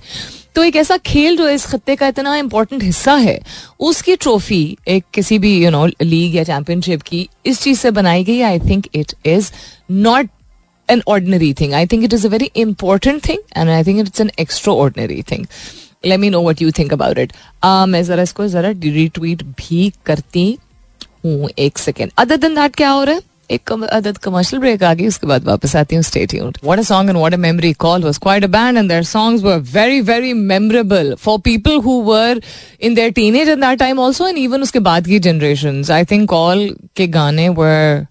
[0.58, 3.38] तो एक ऐसा खेल जो इस खत्ते का इतना इंपॉर्टेंट हिस्सा है,
[3.80, 8.24] उसकी ट्रॉफी एक किसी भी यू नो लीग या चैंपियनशिप की इस चीज़ से बनाई
[8.24, 9.50] गई I think it is
[9.90, 10.28] not
[10.88, 14.20] an ordinary thing I think it is a very important thing and I think it's
[14.20, 14.30] an
[14.74, 15.46] extraordinary thing
[16.06, 17.32] let me know what you think about it
[17.64, 20.58] मैं जरा इसको जरा retweet भी करती
[21.24, 23.27] हूँ एक second other दिन that क्या हो रहा है?
[23.50, 26.82] एक अदद कमर्शियल ब्रेक आ गई, उसके बाद वापस आती हूँ stay tuned what a
[26.82, 30.00] song and what a memory Call was quite a band and their songs were very
[30.10, 32.42] very memorable for people who were
[32.80, 36.28] in their teenage at that time also and even उसके बाद की generations I think
[36.30, 38.06] Call के गाने were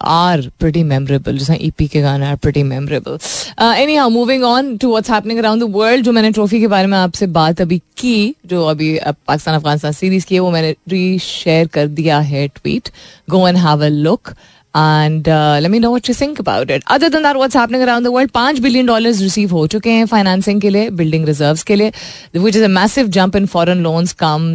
[0.00, 3.18] are pretty memorable जैसा EP के गाने are pretty memorable
[3.96, 6.96] anyhow moving on to what's happening around the world जो मैंने ट्रॉफी के बारे में
[6.98, 11.66] आपसे बात अभी की, जो अभी पाकिस्तान अफ़गानिस्तान सीरीज़ की है, वो मैंने री शेयर
[11.66, 12.88] कर दिया है tweet
[13.30, 14.32] go and have a look
[14.78, 15.28] and
[15.62, 18.10] let me know what you think about it other than that what's happening around the
[18.12, 21.92] world पाँच बिलियन डॉलर्स रिसीव हो चुके हैं फाइनेंसिंग के लिए बिल्डिंग रिजर्व्स के लिए
[22.36, 24.48] which is a massive jump in foreign loans come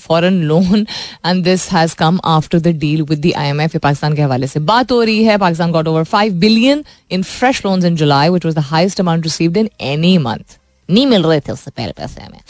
[0.00, 0.86] foreign loan
[1.26, 4.92] and this has come after the deal with the IMF Pakistan के हवाले से बात
[4.92, 8.56] हो रही है Pakistan got over five billion in fresh loans in July which was
[8.56, 12.40] the highest amount received in any month नहीं मिल रहे थे उससे पहले पैसे हमें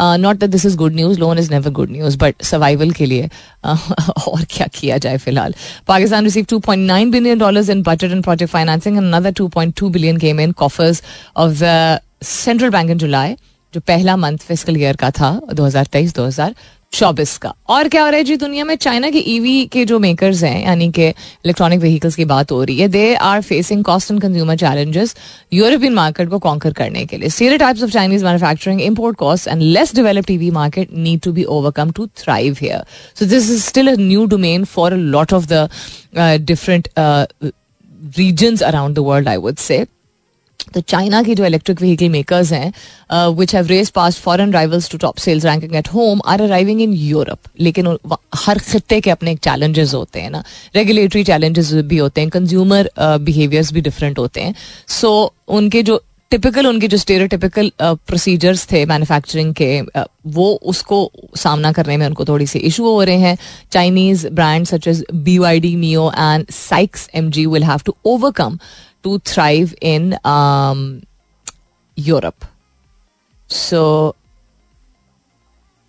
[0.00, 3.28] not that this is good news loan is never good news but survival के लिए
[3.66, 5.54] और क्या किया जाए फ़िलहाल?
[5.88, 10.40] Pakistan receive 2.9 billion dollars in budget and project financing and another 2.2 billion came
[10.40, 11.02] in coffers
[11.36, 13.36] of the central bank in July
[13.74, 16.54] जो पहला month physical year का था 2023-2024
[16.92, 19.84] चौबीस का। और क्या हो रहा है जी दुनिया में चाइना के ईवी e के
[19.84, 23.84] जो मेकर्स हैं यानी कि इलेक्ट्रॉनिक व्हीकल्स की बात हो रही है they are facing
[23.84, 25.14] cost and consumer challenges
[25.52, 29.62] European market को कॉन्कर करने के लिए। Serious types of Chinese manufacturing import cost and
[29.62, 32.84] less developed EV market need to be overcome to thrive here
[33.18, 35.68] so this is still a new domain for a lot of the
[36.46, 36.88] different
[38.16, 39.86] regions around the world, I would say.
[40.74, 42.72] तो China की जो electric vehicle makers हैं
[43.36, 46.92] which have race past foreign rivals to top sales ranking at home are arriving in
[46.94, 47.96] Europe लेकिन
[48.36, 50.42] हर खत्ते के अपने challenges होते हैं ना
[50.76, 54.54] रेगुलेटरी चैलेंजेस भी होते हैं कंज्यूमर बिहेवियर्स भी डिफरेंट होते हैं
[54.88, 59.68] सो so, उनके जो टिपिकल उनके जो स्टेरियोटिपिकल प्रोसीजर्स थे मैन्युफैक्चरिंग के
[60.36, 60.98] वो उसको
[61.36, 63.36] सामना करने में उनको थोड़ी सी इशू हो रहे हैं
[63.72, 67.94] Chinese brand such as B Y D Nio and Sikes M G will have to
[68.06, 68.58] overcome
[69.26, 70.84] thrive in um,
[71.96, 72.44] Europe.
[73.50, 73.82] So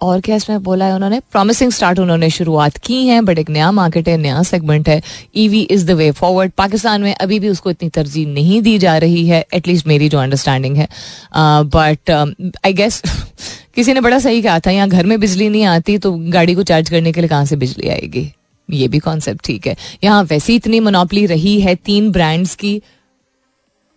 [0.01, 1.19] और क्या इसमें बोला है उन्होंने?
[1.31, 5.01] प्रॉमिसिंग स्टार्ट उन्होंने शुरुआत की है बट एक नया मार्केट है नया सेगमेंट है।
[5.35, 8.97] EV is the way forward Pakistan में अभी भी उसको इतनी तरजीह नहीं दी जा
[8.97, 10.87] रही है एटलीस्ट मेरी जो अंडरस्टैंडिंग है।
[11.35, 12.09] बट
[12.65, 13.01] आई गेस
[13.75, 16.63] किसी ने बड़ा सही कहा था यहाँ घर में बिजली नहीं आती तो गाड़ी को
[16.63, 18.31] चार्ज करने के लिए कहाँ से बिजली आएगी?
[18.69, 22.81] ये भी कॉन्सेप्ट ठीक है। यहाँ वैसी इतनी मोनोपली रही है तीन ब्रांड्स की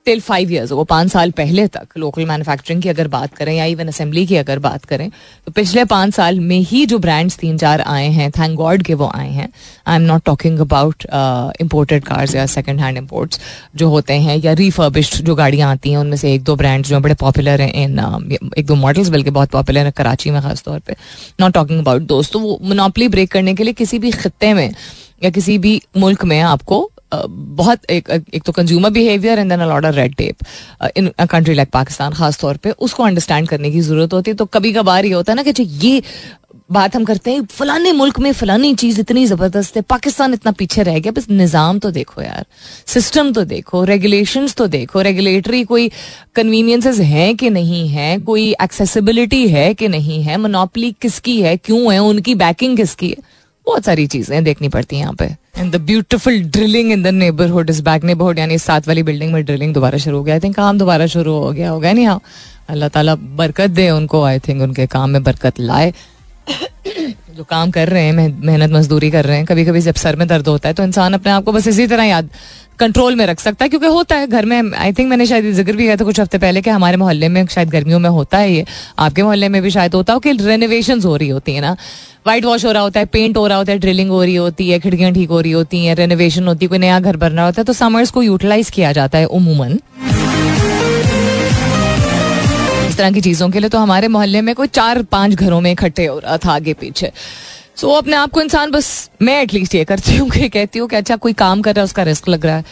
[0.06, 3.64] टिल फाइव ईयर्स वो पाँच साल पहले तक लोकल मैन्युफैक्चरिंग की अगर बात करें या
[3.64, 5.08] इवन असेंबली की अगर बात करें
[5.46, 8.94] तो पिछले पाँच साल में ही जो ब्रांड्स तीन चार आए हैं थैंक गॉड के
[8.94, 9.48] वो आए हैं।
[9.86, 11.06] I am not talking about
[11.60, 13.40] imported cars या सेकेंड हैंड इम्पोर्ट्स
[13.76, 17.00] जो होते हैं या रिफर्बिश्ड जो गाड़ियाँ आती हैं उनमें से एक दो ब्रांड्स जो
[17.00, 20.78] बड़े पॉपुलर हैं इन uh, एक दो मॉडल्स बल्कि बहुत पॉपुलर है कराची में खासतौर
[20.78, 20.96] पर
[21.40, 24.70] नॉट टॉकिंग अबाउट दोस्त वो मोनोपली ब्रेक करने के लिए किसी भी खत्े में
[25.24, 29.86] या किसी भी मुल्क में आपको बहुत एक एक तो consumer behaviour and then a lot
[29.96, 30.44] red tape
[30.96, 34.36] in a country like Pakistan खास तौर पे उसको अंडरस्टैंड करने की ज़रूरत होती है।
[34.36, 36.02] तो कभी कभार ये होता है ना कि अच्छा, ये
[36.72, 40.82] बात हम करते हैं फलाने मुल्क में फलानी चीज़ इतनी ज़बरदस्त है पाकिस्तान इतना पीछे
[40.82, 42.44] रह गया बस निज़ाम तो देखो यार
[42.86, 45.90] सिस्टम तो देखो रेगुलेशन तो देखो रेगुलेटरी कोई
[46.34, 51.92] कन्वीनियंसेस हैं कि नहीं है कोई एक्सेसिबिलिटी है कि नहीं है मोनोपली किसकी है क्यों
[51.92, 53.16] है उनकी बैकिंग किसकी है?
[53.66, 55.24] बहुत सारी चीज़ें देखनी पड़ती हैं यहाँ पे।
[55.56, 59.44] And the beautiful drilling in the neighbourhood is back neighbourhood यानी सात वाली बिल्डिंग में
[59.44, 62.20] ड्रिलिंग दोबारा शुरू हो गया। आई थिंक काम दोबारा शुरू हो गया, होगा नहीं हाँ
[62.68, 65.92] अल्लाह ताला बरकत दे उनको आई थिंक उनके काम में बरकत लाए।
[67.36, 70.26] जो काम कर रहे हैं मेहनत मजदूरी कर रहे हैं कभी कभी जब सर में
[70.28, 72.28] दर्द होता है तो इंसान अपने आप को बस इसी तरह याद
[72.80, 75.72] कंट्रोल में रख सकता है, क्योंकि होता है, घर में आई थिंक मैंने शायद ज़िक्र
[75.72, 78.52] भी किया था कुछ हफ़्ते पहले कि हमारे मोहल्ले में शायद गर्मियों में होता है
[78.52, 78.64] ये।
[78.98, 81.76] आपके मोहल्ले में भी शायद होता हो कि रेनोवेशन हो रही होती है ना।
[82.26, 84.68] वाइट वॉश हो रहा होता है पेंट हो रहा होता है ड्रिलिंग हो रही होती
[84.70, 87.44] है, खिड़कियाँ ठीक हो रही होती हैं रेनोवेशन होती है, कोई नया घर बन रहा
[87.44, 89.78] होता है तो समर्स को यूटिलाइज किया जाता है उमूमन।
[92.88, 95.70] इस तरह की चीज़ों के लिए तो हमारे मोहल्ले में कोई चार पाँच घरों में
[95.72, 97.12] इकट्ठे हो रहा था आगे पीछे
[97.80, 100.88] सो so, अपने आप को इंसान बस मैं एटलीस्ट ये करती हूँ कि कहती हूँ
[100.88, 102.64] कि अच्छा कोई काम कर रहा है उसका रिस्क लग रहा है।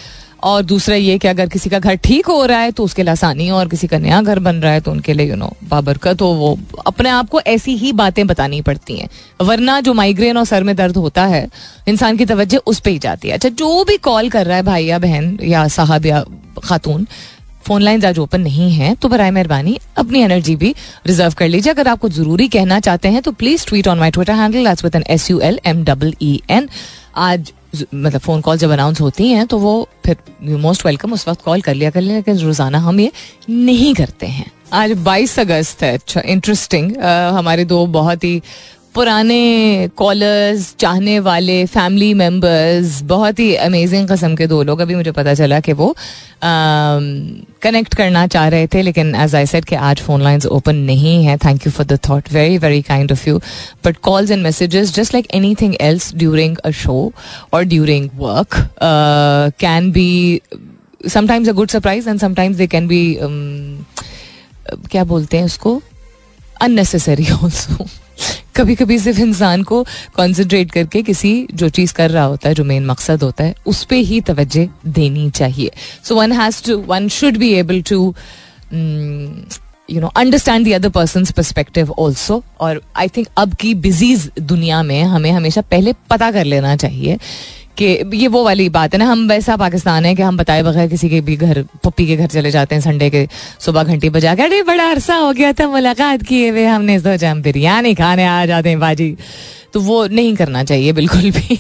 [0.43, 3.13] और दूसरा ये कि अगर किसी का घर ठीक हो रहा है तो उसके लिए
[3.13, 5.51] आसानी है और किसी का नया घर बन रहा है तो उनके लिए यू नो
[5.65, 9.09] बाबरकत हो वो अपने आप को ऐसी ही बातें बतानी पड़ती हैं।
[9.43, 11.47] वरना जो माइग्रेन और सर में दर्द होता है
[11.89, 14.63] इंसान की तवज्जो उस पर ही जाती है। अच्छा जो भी कॉल कर रहा है
[14.63, 16.25] भाई या बहन या साहब या
[16.65, 17.07] खातून
[17.69, 20.75] फ़ोन लाइन आज ओपन नहीं है तो बर मेहरबानी, अपनी एनर्जी भी
[21.07, 24.35] रिज़र्व कर लीजिए। अगर आपको ज़रूरी कहना चाहते हैं तो please tweet on my Twitter
[24.35, 26.69] handle with N S U L M double E N
[27.17, 31.29] आज मतलब फ़ोन कॉल जब अनाउंस होती हैं तो वो फिर यू मोस्ट वेलकम उस
[31.29, 33.11] वक्त कॉल कर लिया कर लिया लेकिन रोज़ाना हम ये
[33.51, 36.97] नहीं करते हैं। आज 22 अगस्त है अच्छा इंटरेस्टिंग
[37.35, 38.41] हमारे दो बहुत ही
[38.95, 45.13] पुराने कॉलर्स चाहने वाले फैमिली मेंबर्स बहुत ही अमेजिंग कस्म के दो लोग। अभी मुझे
[45.13, 45.95] पता चला कि वो
[46.43, 51.25] कनेक्ट करना चाह रहे थे, लेकिन एज आई सेड कि आज फ़ोन लाइंस ओपन नहीं
[51.25, 53.39] है। Thank you for the thought very very kind of you
[53.85, 55.29] but calls and messages just like
[55.61, 57.13] anything else during a show
[57.53, 58.57] और during work
[59.61, 60.41] can be
[61.09, 63.19] sometimes a good surprise and sometimes they can be
[64.91, 65.81] क्या बोलते हैं उसको?
[66.61, 67.87] Unnecessary also
[68.59, 69.83] कभी कभी सिर्फ़ इंसान को
[70.17, 73.85] कॉन्सेंट्रेट करके किसी जो चीज़ कर रहा होता है, जो मेन मकसद होता है, उस
[73.85, 75.71] पर ही तोज्जह देनी चाहिए।
[76.05, 78.15] So one has to one should be able to
[79.89, 84.83] you know understand the other person perspective also और आई थिंक अब की बिजीज दुनिया
[84.83, 87.19] में हमें हमेशा पहले पता कर लेना चाहिए
[87.83, 90.89] कि ये वो वाली बात है ना हम वैसा पाकिस्तान है कि हम बताए बगैर
[90.89, 93.29] किसी के भी घर पप्पी के घर चले जाते हैं संडे के
[93.61, 97.31] सुबह घंटी बजा के। अरे बड़ा अरसा हो गया था मुलाकात किए हुए हमने सोचा
[97.31, 99.17] हम बिरयानी खाने आ जाते हैं बाजी।
[99.73, 101.57] तो वो नहीं करना चाहिए बिल्कुल भी।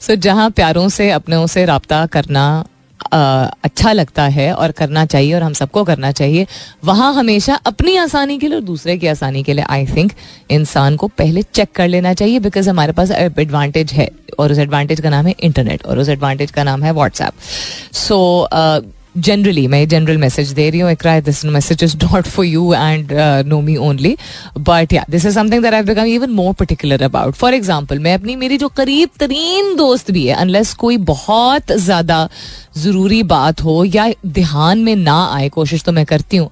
[0.00, 2.64] सो so, जहाँ प्यारों से अपनों से रबता करना
[3.12, 6.46] अच्छा लगता है और करना चाहिए और हम सबको करना चाहिए।
[6.84, 10.12] वहाँ हमेशा अपनी आसानी के लिए और दूसरे की आसानी के लिए आई थिंक
[10.50, 15.00] इंसान को पहले चेक कर लेना चाहिए बिकॉज़ हमारे पास एडवांटेज है और उस एडवांटेज
[15.00, 17.32] का नाम है इंटरनेट और उस एडवांटेज का नाम है व्हाट्सएप
[17.92, 18.48] सो
[19.18, 23.12] जनरली मैं जनरल मैसेज दे रही हूँ Iqra this message is not for you and
[23.46, 24.16] no me only
[24.58, 28.14] but yeah this is something that I become even more particular about for example मैं
[28.14, 32.28] अपनी, मेरी जो करीब तरीन दोस्त भी है अनलेस कोई बहुत ज़्यादा
[32.76, 36.50] ज़रूरी बात हो या ध्यान में ना आए, कोशिश तो मैं करती हूँ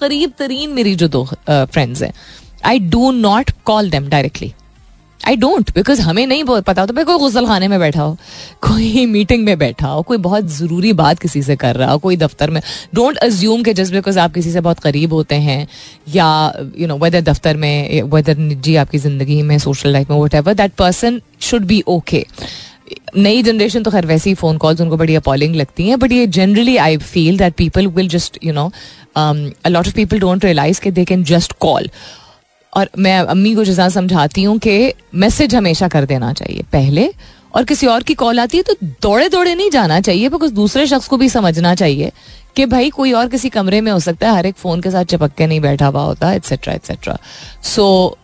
[0.00, 2.12] करीब तरीन मेरी जो दो फ्रेंड्स हैं
[2.64, 4.52] I do not call them directly
[5.20, 8.16] I don't because हमें नहीं पता होता, भाई कोई गुसल खाने में बैठा हो,
[8.62, 12.16] कोई मीटिंग में बैठा हो, कोई बहुत ज़रूरी बात किसी से कर रहा हो, कोई
[12.16, 12.60] दफ्तर में
[12.94, 15.66] डोंट अज्यूम के जस्ट बिकॉज़ आप किसी से बहुत करीब होते हैं,
[16.14, 20.54] या यू नो वेदर दफ्तर में वेदर निजी आपकी ज़िंदगी में सोशल लाइफ में whatever
[20.54, 22.26] that person should be okay
[23.16, 26.26] नई जनरेशन तो खैर वैसे ही फ़ोन कॉल्स उनको बड़ी अपॉलिंग लगती हैं बट ये
[26.36, 28.70] generally I feel that people will just you know
[29.16, 31.88] lot of people don't realise के दे कैन जस्ट कॉल
[32.76, 37.10] और मैं अम्मी को जैसा समझाती हूँ कि मैसेज हमेशा कर देना चाहिए, पहले।
[37.54, 40.86] और किसी और की कॉल आती है तो दौड़े दौड़े नहीं जाना चाहिए, बिकॉज़ दूसरे
[40.86, 42.10] शख्स को भी समझना चाहिए
[42.56, 45.04] कि भाई कोई और किसी कमरे में हो सकता है, हर एक फ़ोन के साथ
[45.04, 47.16] चिपक के नहीं बैठा हुआ होता etcetera etcetera
[47.64, 48.16] so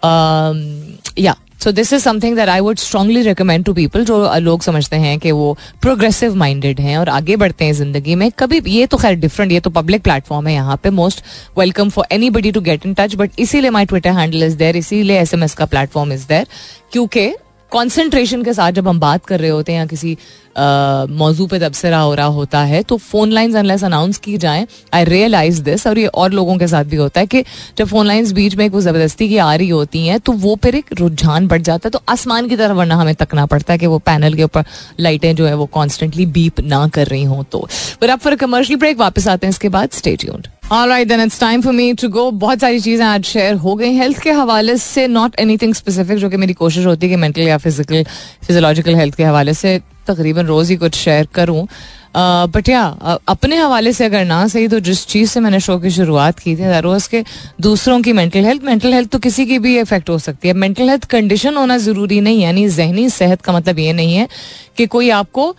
[1.18, 4.96] yeah so this is something that I would strongly recommend to people जो लोग समझते
[4.96, 8.96] हैं कि वो प्रोग्रेसिव माइंडेड हैं और आगे बढ़ते हैं ज़िंदगी में। कभी, ये तो
[8.96, 11.22] खैर डिफरेंट ये तो पब्लिक प्लेटफॉर्म है यहाँ पे। Most
[11.58, 15.20] welcome for anybody to get in touch but इसीलिए my Twitter handle is there इसीलिए
[15.20, 16.46] एस एम एस का प्लेटफॉर्म इज़ देर
[16.92, 17.32] क्योंकि
[17.72, 20.16] कॉन्सेंट्रेशन के साथ जब हम बात कर रहे होते हैं या किसी
[20.56, 25.04] मौजू पे तबसरा हो रहा होता है तो फ़ोन लाइंस अनलेस अनाउंस की जाए आई
[25.04, 27.44] रियलाइज़ दिस और ये और लोगों के साथ भी होता है कि
[27.78, 30.74] जब फ़ोन लाइंस बीच में एक ज़बरदस्ती की आ रही होती हैं तो वो फिर
[30.74, 33.86] एक रुझान बढ़ जाता है तो आसमान की तरफ़ वरना हमें तकना पड़ता है कि
[33.86, 34.64] वो पैनल के ऊपर
[35.00, 37.66] लाइटें जो है वो कॉन्स्टेंटली बीप ना कर रही हों तो।
[38.00, 41.40] फिर आप फिर कमर्शियल ब्रेक वापस आते हैं इसके बाद stay tuned alright then it's
[41.40, 44.76] time for me to go बहुत सारी चीज़ें आज शेयर हो गई हेल्थ के हवाले
[44.78, 48.04] से नॉट एनीथिंग स्पेसिफिक जो कि मेरी कोशिश होती है कि मेंटल या फ़िज़िकल
[48.42, 51.66] फिजोलॉजिकल हेल्थ के हवाले से तकरीबन रोज ही कुछ शेयर करूँ।
[52.14, 52.82] बट या
[53.28, 56.54] अपने हवाले से अगर ना सही तो जिस चीज़ से मैंने शो की शुरुआत की
[56.56, 57.22] थी रोज के
[57.60, 60.88] दूसरों की मेंटल हेल्थ मेंटल हेल्थ तो किसी की भी इफ़ेक्ट हो सकती है। मेंटल
[60.88, 64.28] हेल्थ कंडीशन होना ज़रूरी नहीं यानी जहनी सेहत का मतलब ये नहीं है
[64.76, 65.54] कि कोई आपको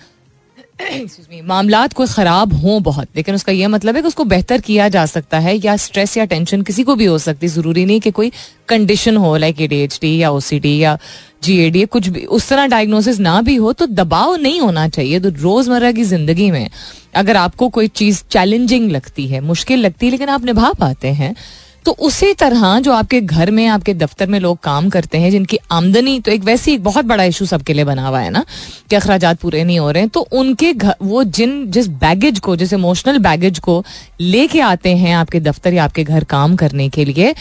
[0.80, 5.06] मामला कोई ख़राब हों बहुत, लेकिन उसका यह मतलब है कि उसको बेहतर किया जा
[5.06, 8.12] सकता है, या स्ट्रेस या टेंशन किसी को भी हो सकती है ज़रूरी नहीं कि
[8.12, 8.32] कोई
[8.70, 10.98] कंडीशन हो लाइक एडीएचडी या ओसीडी या
[11.44, 15.30] जी कुछ भी, उस तरह डायग्नोसिस ना भी हो तो दबाव नहीं होना चाहिए तो
[15.42, 16.70] रोज़मर्रा की ज़िंदगी में
[17.16, 21.36] अगर आपको कोई चीज़ चैलेंजिंग लगती है, मुश्किल लगती है, लेकिन आप निभा पाते हैं
[21.86, 25.58] तो उसी तरह जो आपके घर में, आपके दफ्तर में लोग काम करते हैं, जिनकी
[25.72, 28.44] आमदनी तो एक वैसे बहुत बड़ा इशू सबके लिए बना हुआ है ना,
[28.90, 32.56] कि अखराज पूरे नहीं हो रहे हैं तो उनके घर वो जिन, जिस बैगेज को,
[32.56, 33.84] जिस इमोशनल बैगेज को
[34.22, 37.34] लेके आते हैं आपके दफ्तर या आपके घर काम करने के लिए,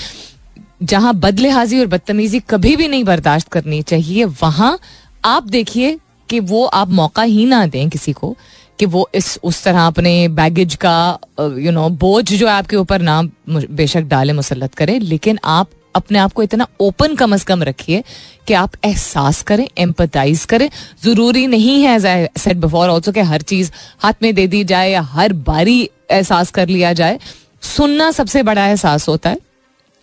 [0.82, 4.78] जहाँ बदलिहाजी और बदतमीजी कभी भी नहीं बर्दाश्त करनी चाहिए, वहाँ
[5.24, 8.36] आप देखिए कि वो आप मौका ही ना दें किसी को
[8.82, 13.02] कि वो इस, उस तरह अपने बैगेज का यू नो बोझ जो है आपके ऊपर
[13.02, 17.62] ना बेशक डाले, मुसलत करें, लेकिन आप अपने आप को इतना ओपन कम अज कम
[17.62, 18.02] रखिए
[18.46, 20.68] कि आप एहसास करें एम्पथाइज करें।
[21.04, 23.70] ज़रूरी नहीं है as I said before also कि हर चीज़
[24.02, 25.80] हाथ में दे दी जाए या हर बारी
[26.10, 27.18] एहसास कर लिया जाए।
[27.62, 29.38] सुनना सबसे बड़ा एहसास होता है।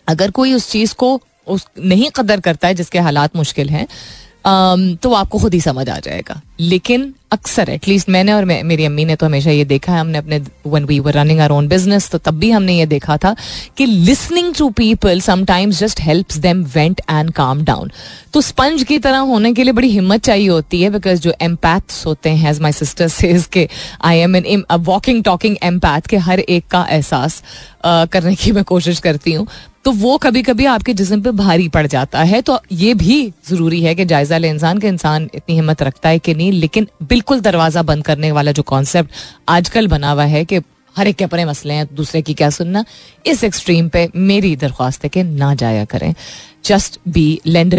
[0.08, 3.86] अगर कोई उस चीज़ को उस, नहीं कदर करता है, जिसके हालात मुश्किल हैं
[4.96, 9.04] तो आपको खुद ही समझ आ जाएगा। लेकिन अक्सर एटलीस्ट मैंने और मैं, मेरी अम्मी
[9.04, 12.10] ने तो हमेशा ये देखा है हमने अपने when we were running our own business
[12.10, 13.36] तो तब भी हमने ये देखा था
[13.76, 17.90] कि listening to people sometimes just helps them vent and calm down
[18.32, 22.06] तो स्पंज की तरह होने के लिए बड़ी हिम्मत चाहिए होती है बिकॉज़ जो एम्पैथ्स
[22.06, 23.68] होते हैं एज माई सिस्टर सेज के
[24.02, 27.42] I am an walking talking empath के हर एक का एहसास
[27.78, 29.48] uh, करने की मैं कोशिश करती हूँ
[29.84, 33.82] तो वो कभी कभी आपके जिसम पे भारी पड़ जाता है। तो ये भी ज़रूरी
[33.82, 36.88] है कि जायजा ले इंसान के इंसान इतनी हिम्मत रखता है कि नहीं लेकिन
[37.20, 39.10] बिल्कुल दरवाज़ा बंद करने वाला जो कॉन्सेप्ट
[39.48, 40.60] आजकल बना हुआ है कि
[40.94, 42.84] हर एक के अपने मसले हैं, दूसरे की क्या सुनना।
[43.26, 46.14] इस एक्सट्रीम पे मेरी दरख्वास्त है कि ना जाया करें।
[46.64, 47.74] Just be lend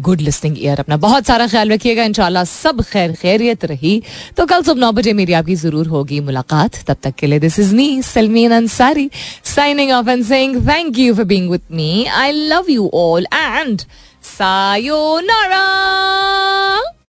[0.00, 4.02] good listening ear अपना। बहुत सारा ख्याल रखिएगा, इंशाल्लाह सब खैर खैरियत रही।
[4.36, 7.58] तो कल सुबह नौ बजे मेरी आपकी ज़रूर होगी मुलाकात। तब तक के लिए this
[7.58, 9.10] is me Salmeen Ansari
[9.54, 13.80] signing off and saying thank you for being with me I love you all and
[14.36, 15.64] sayonara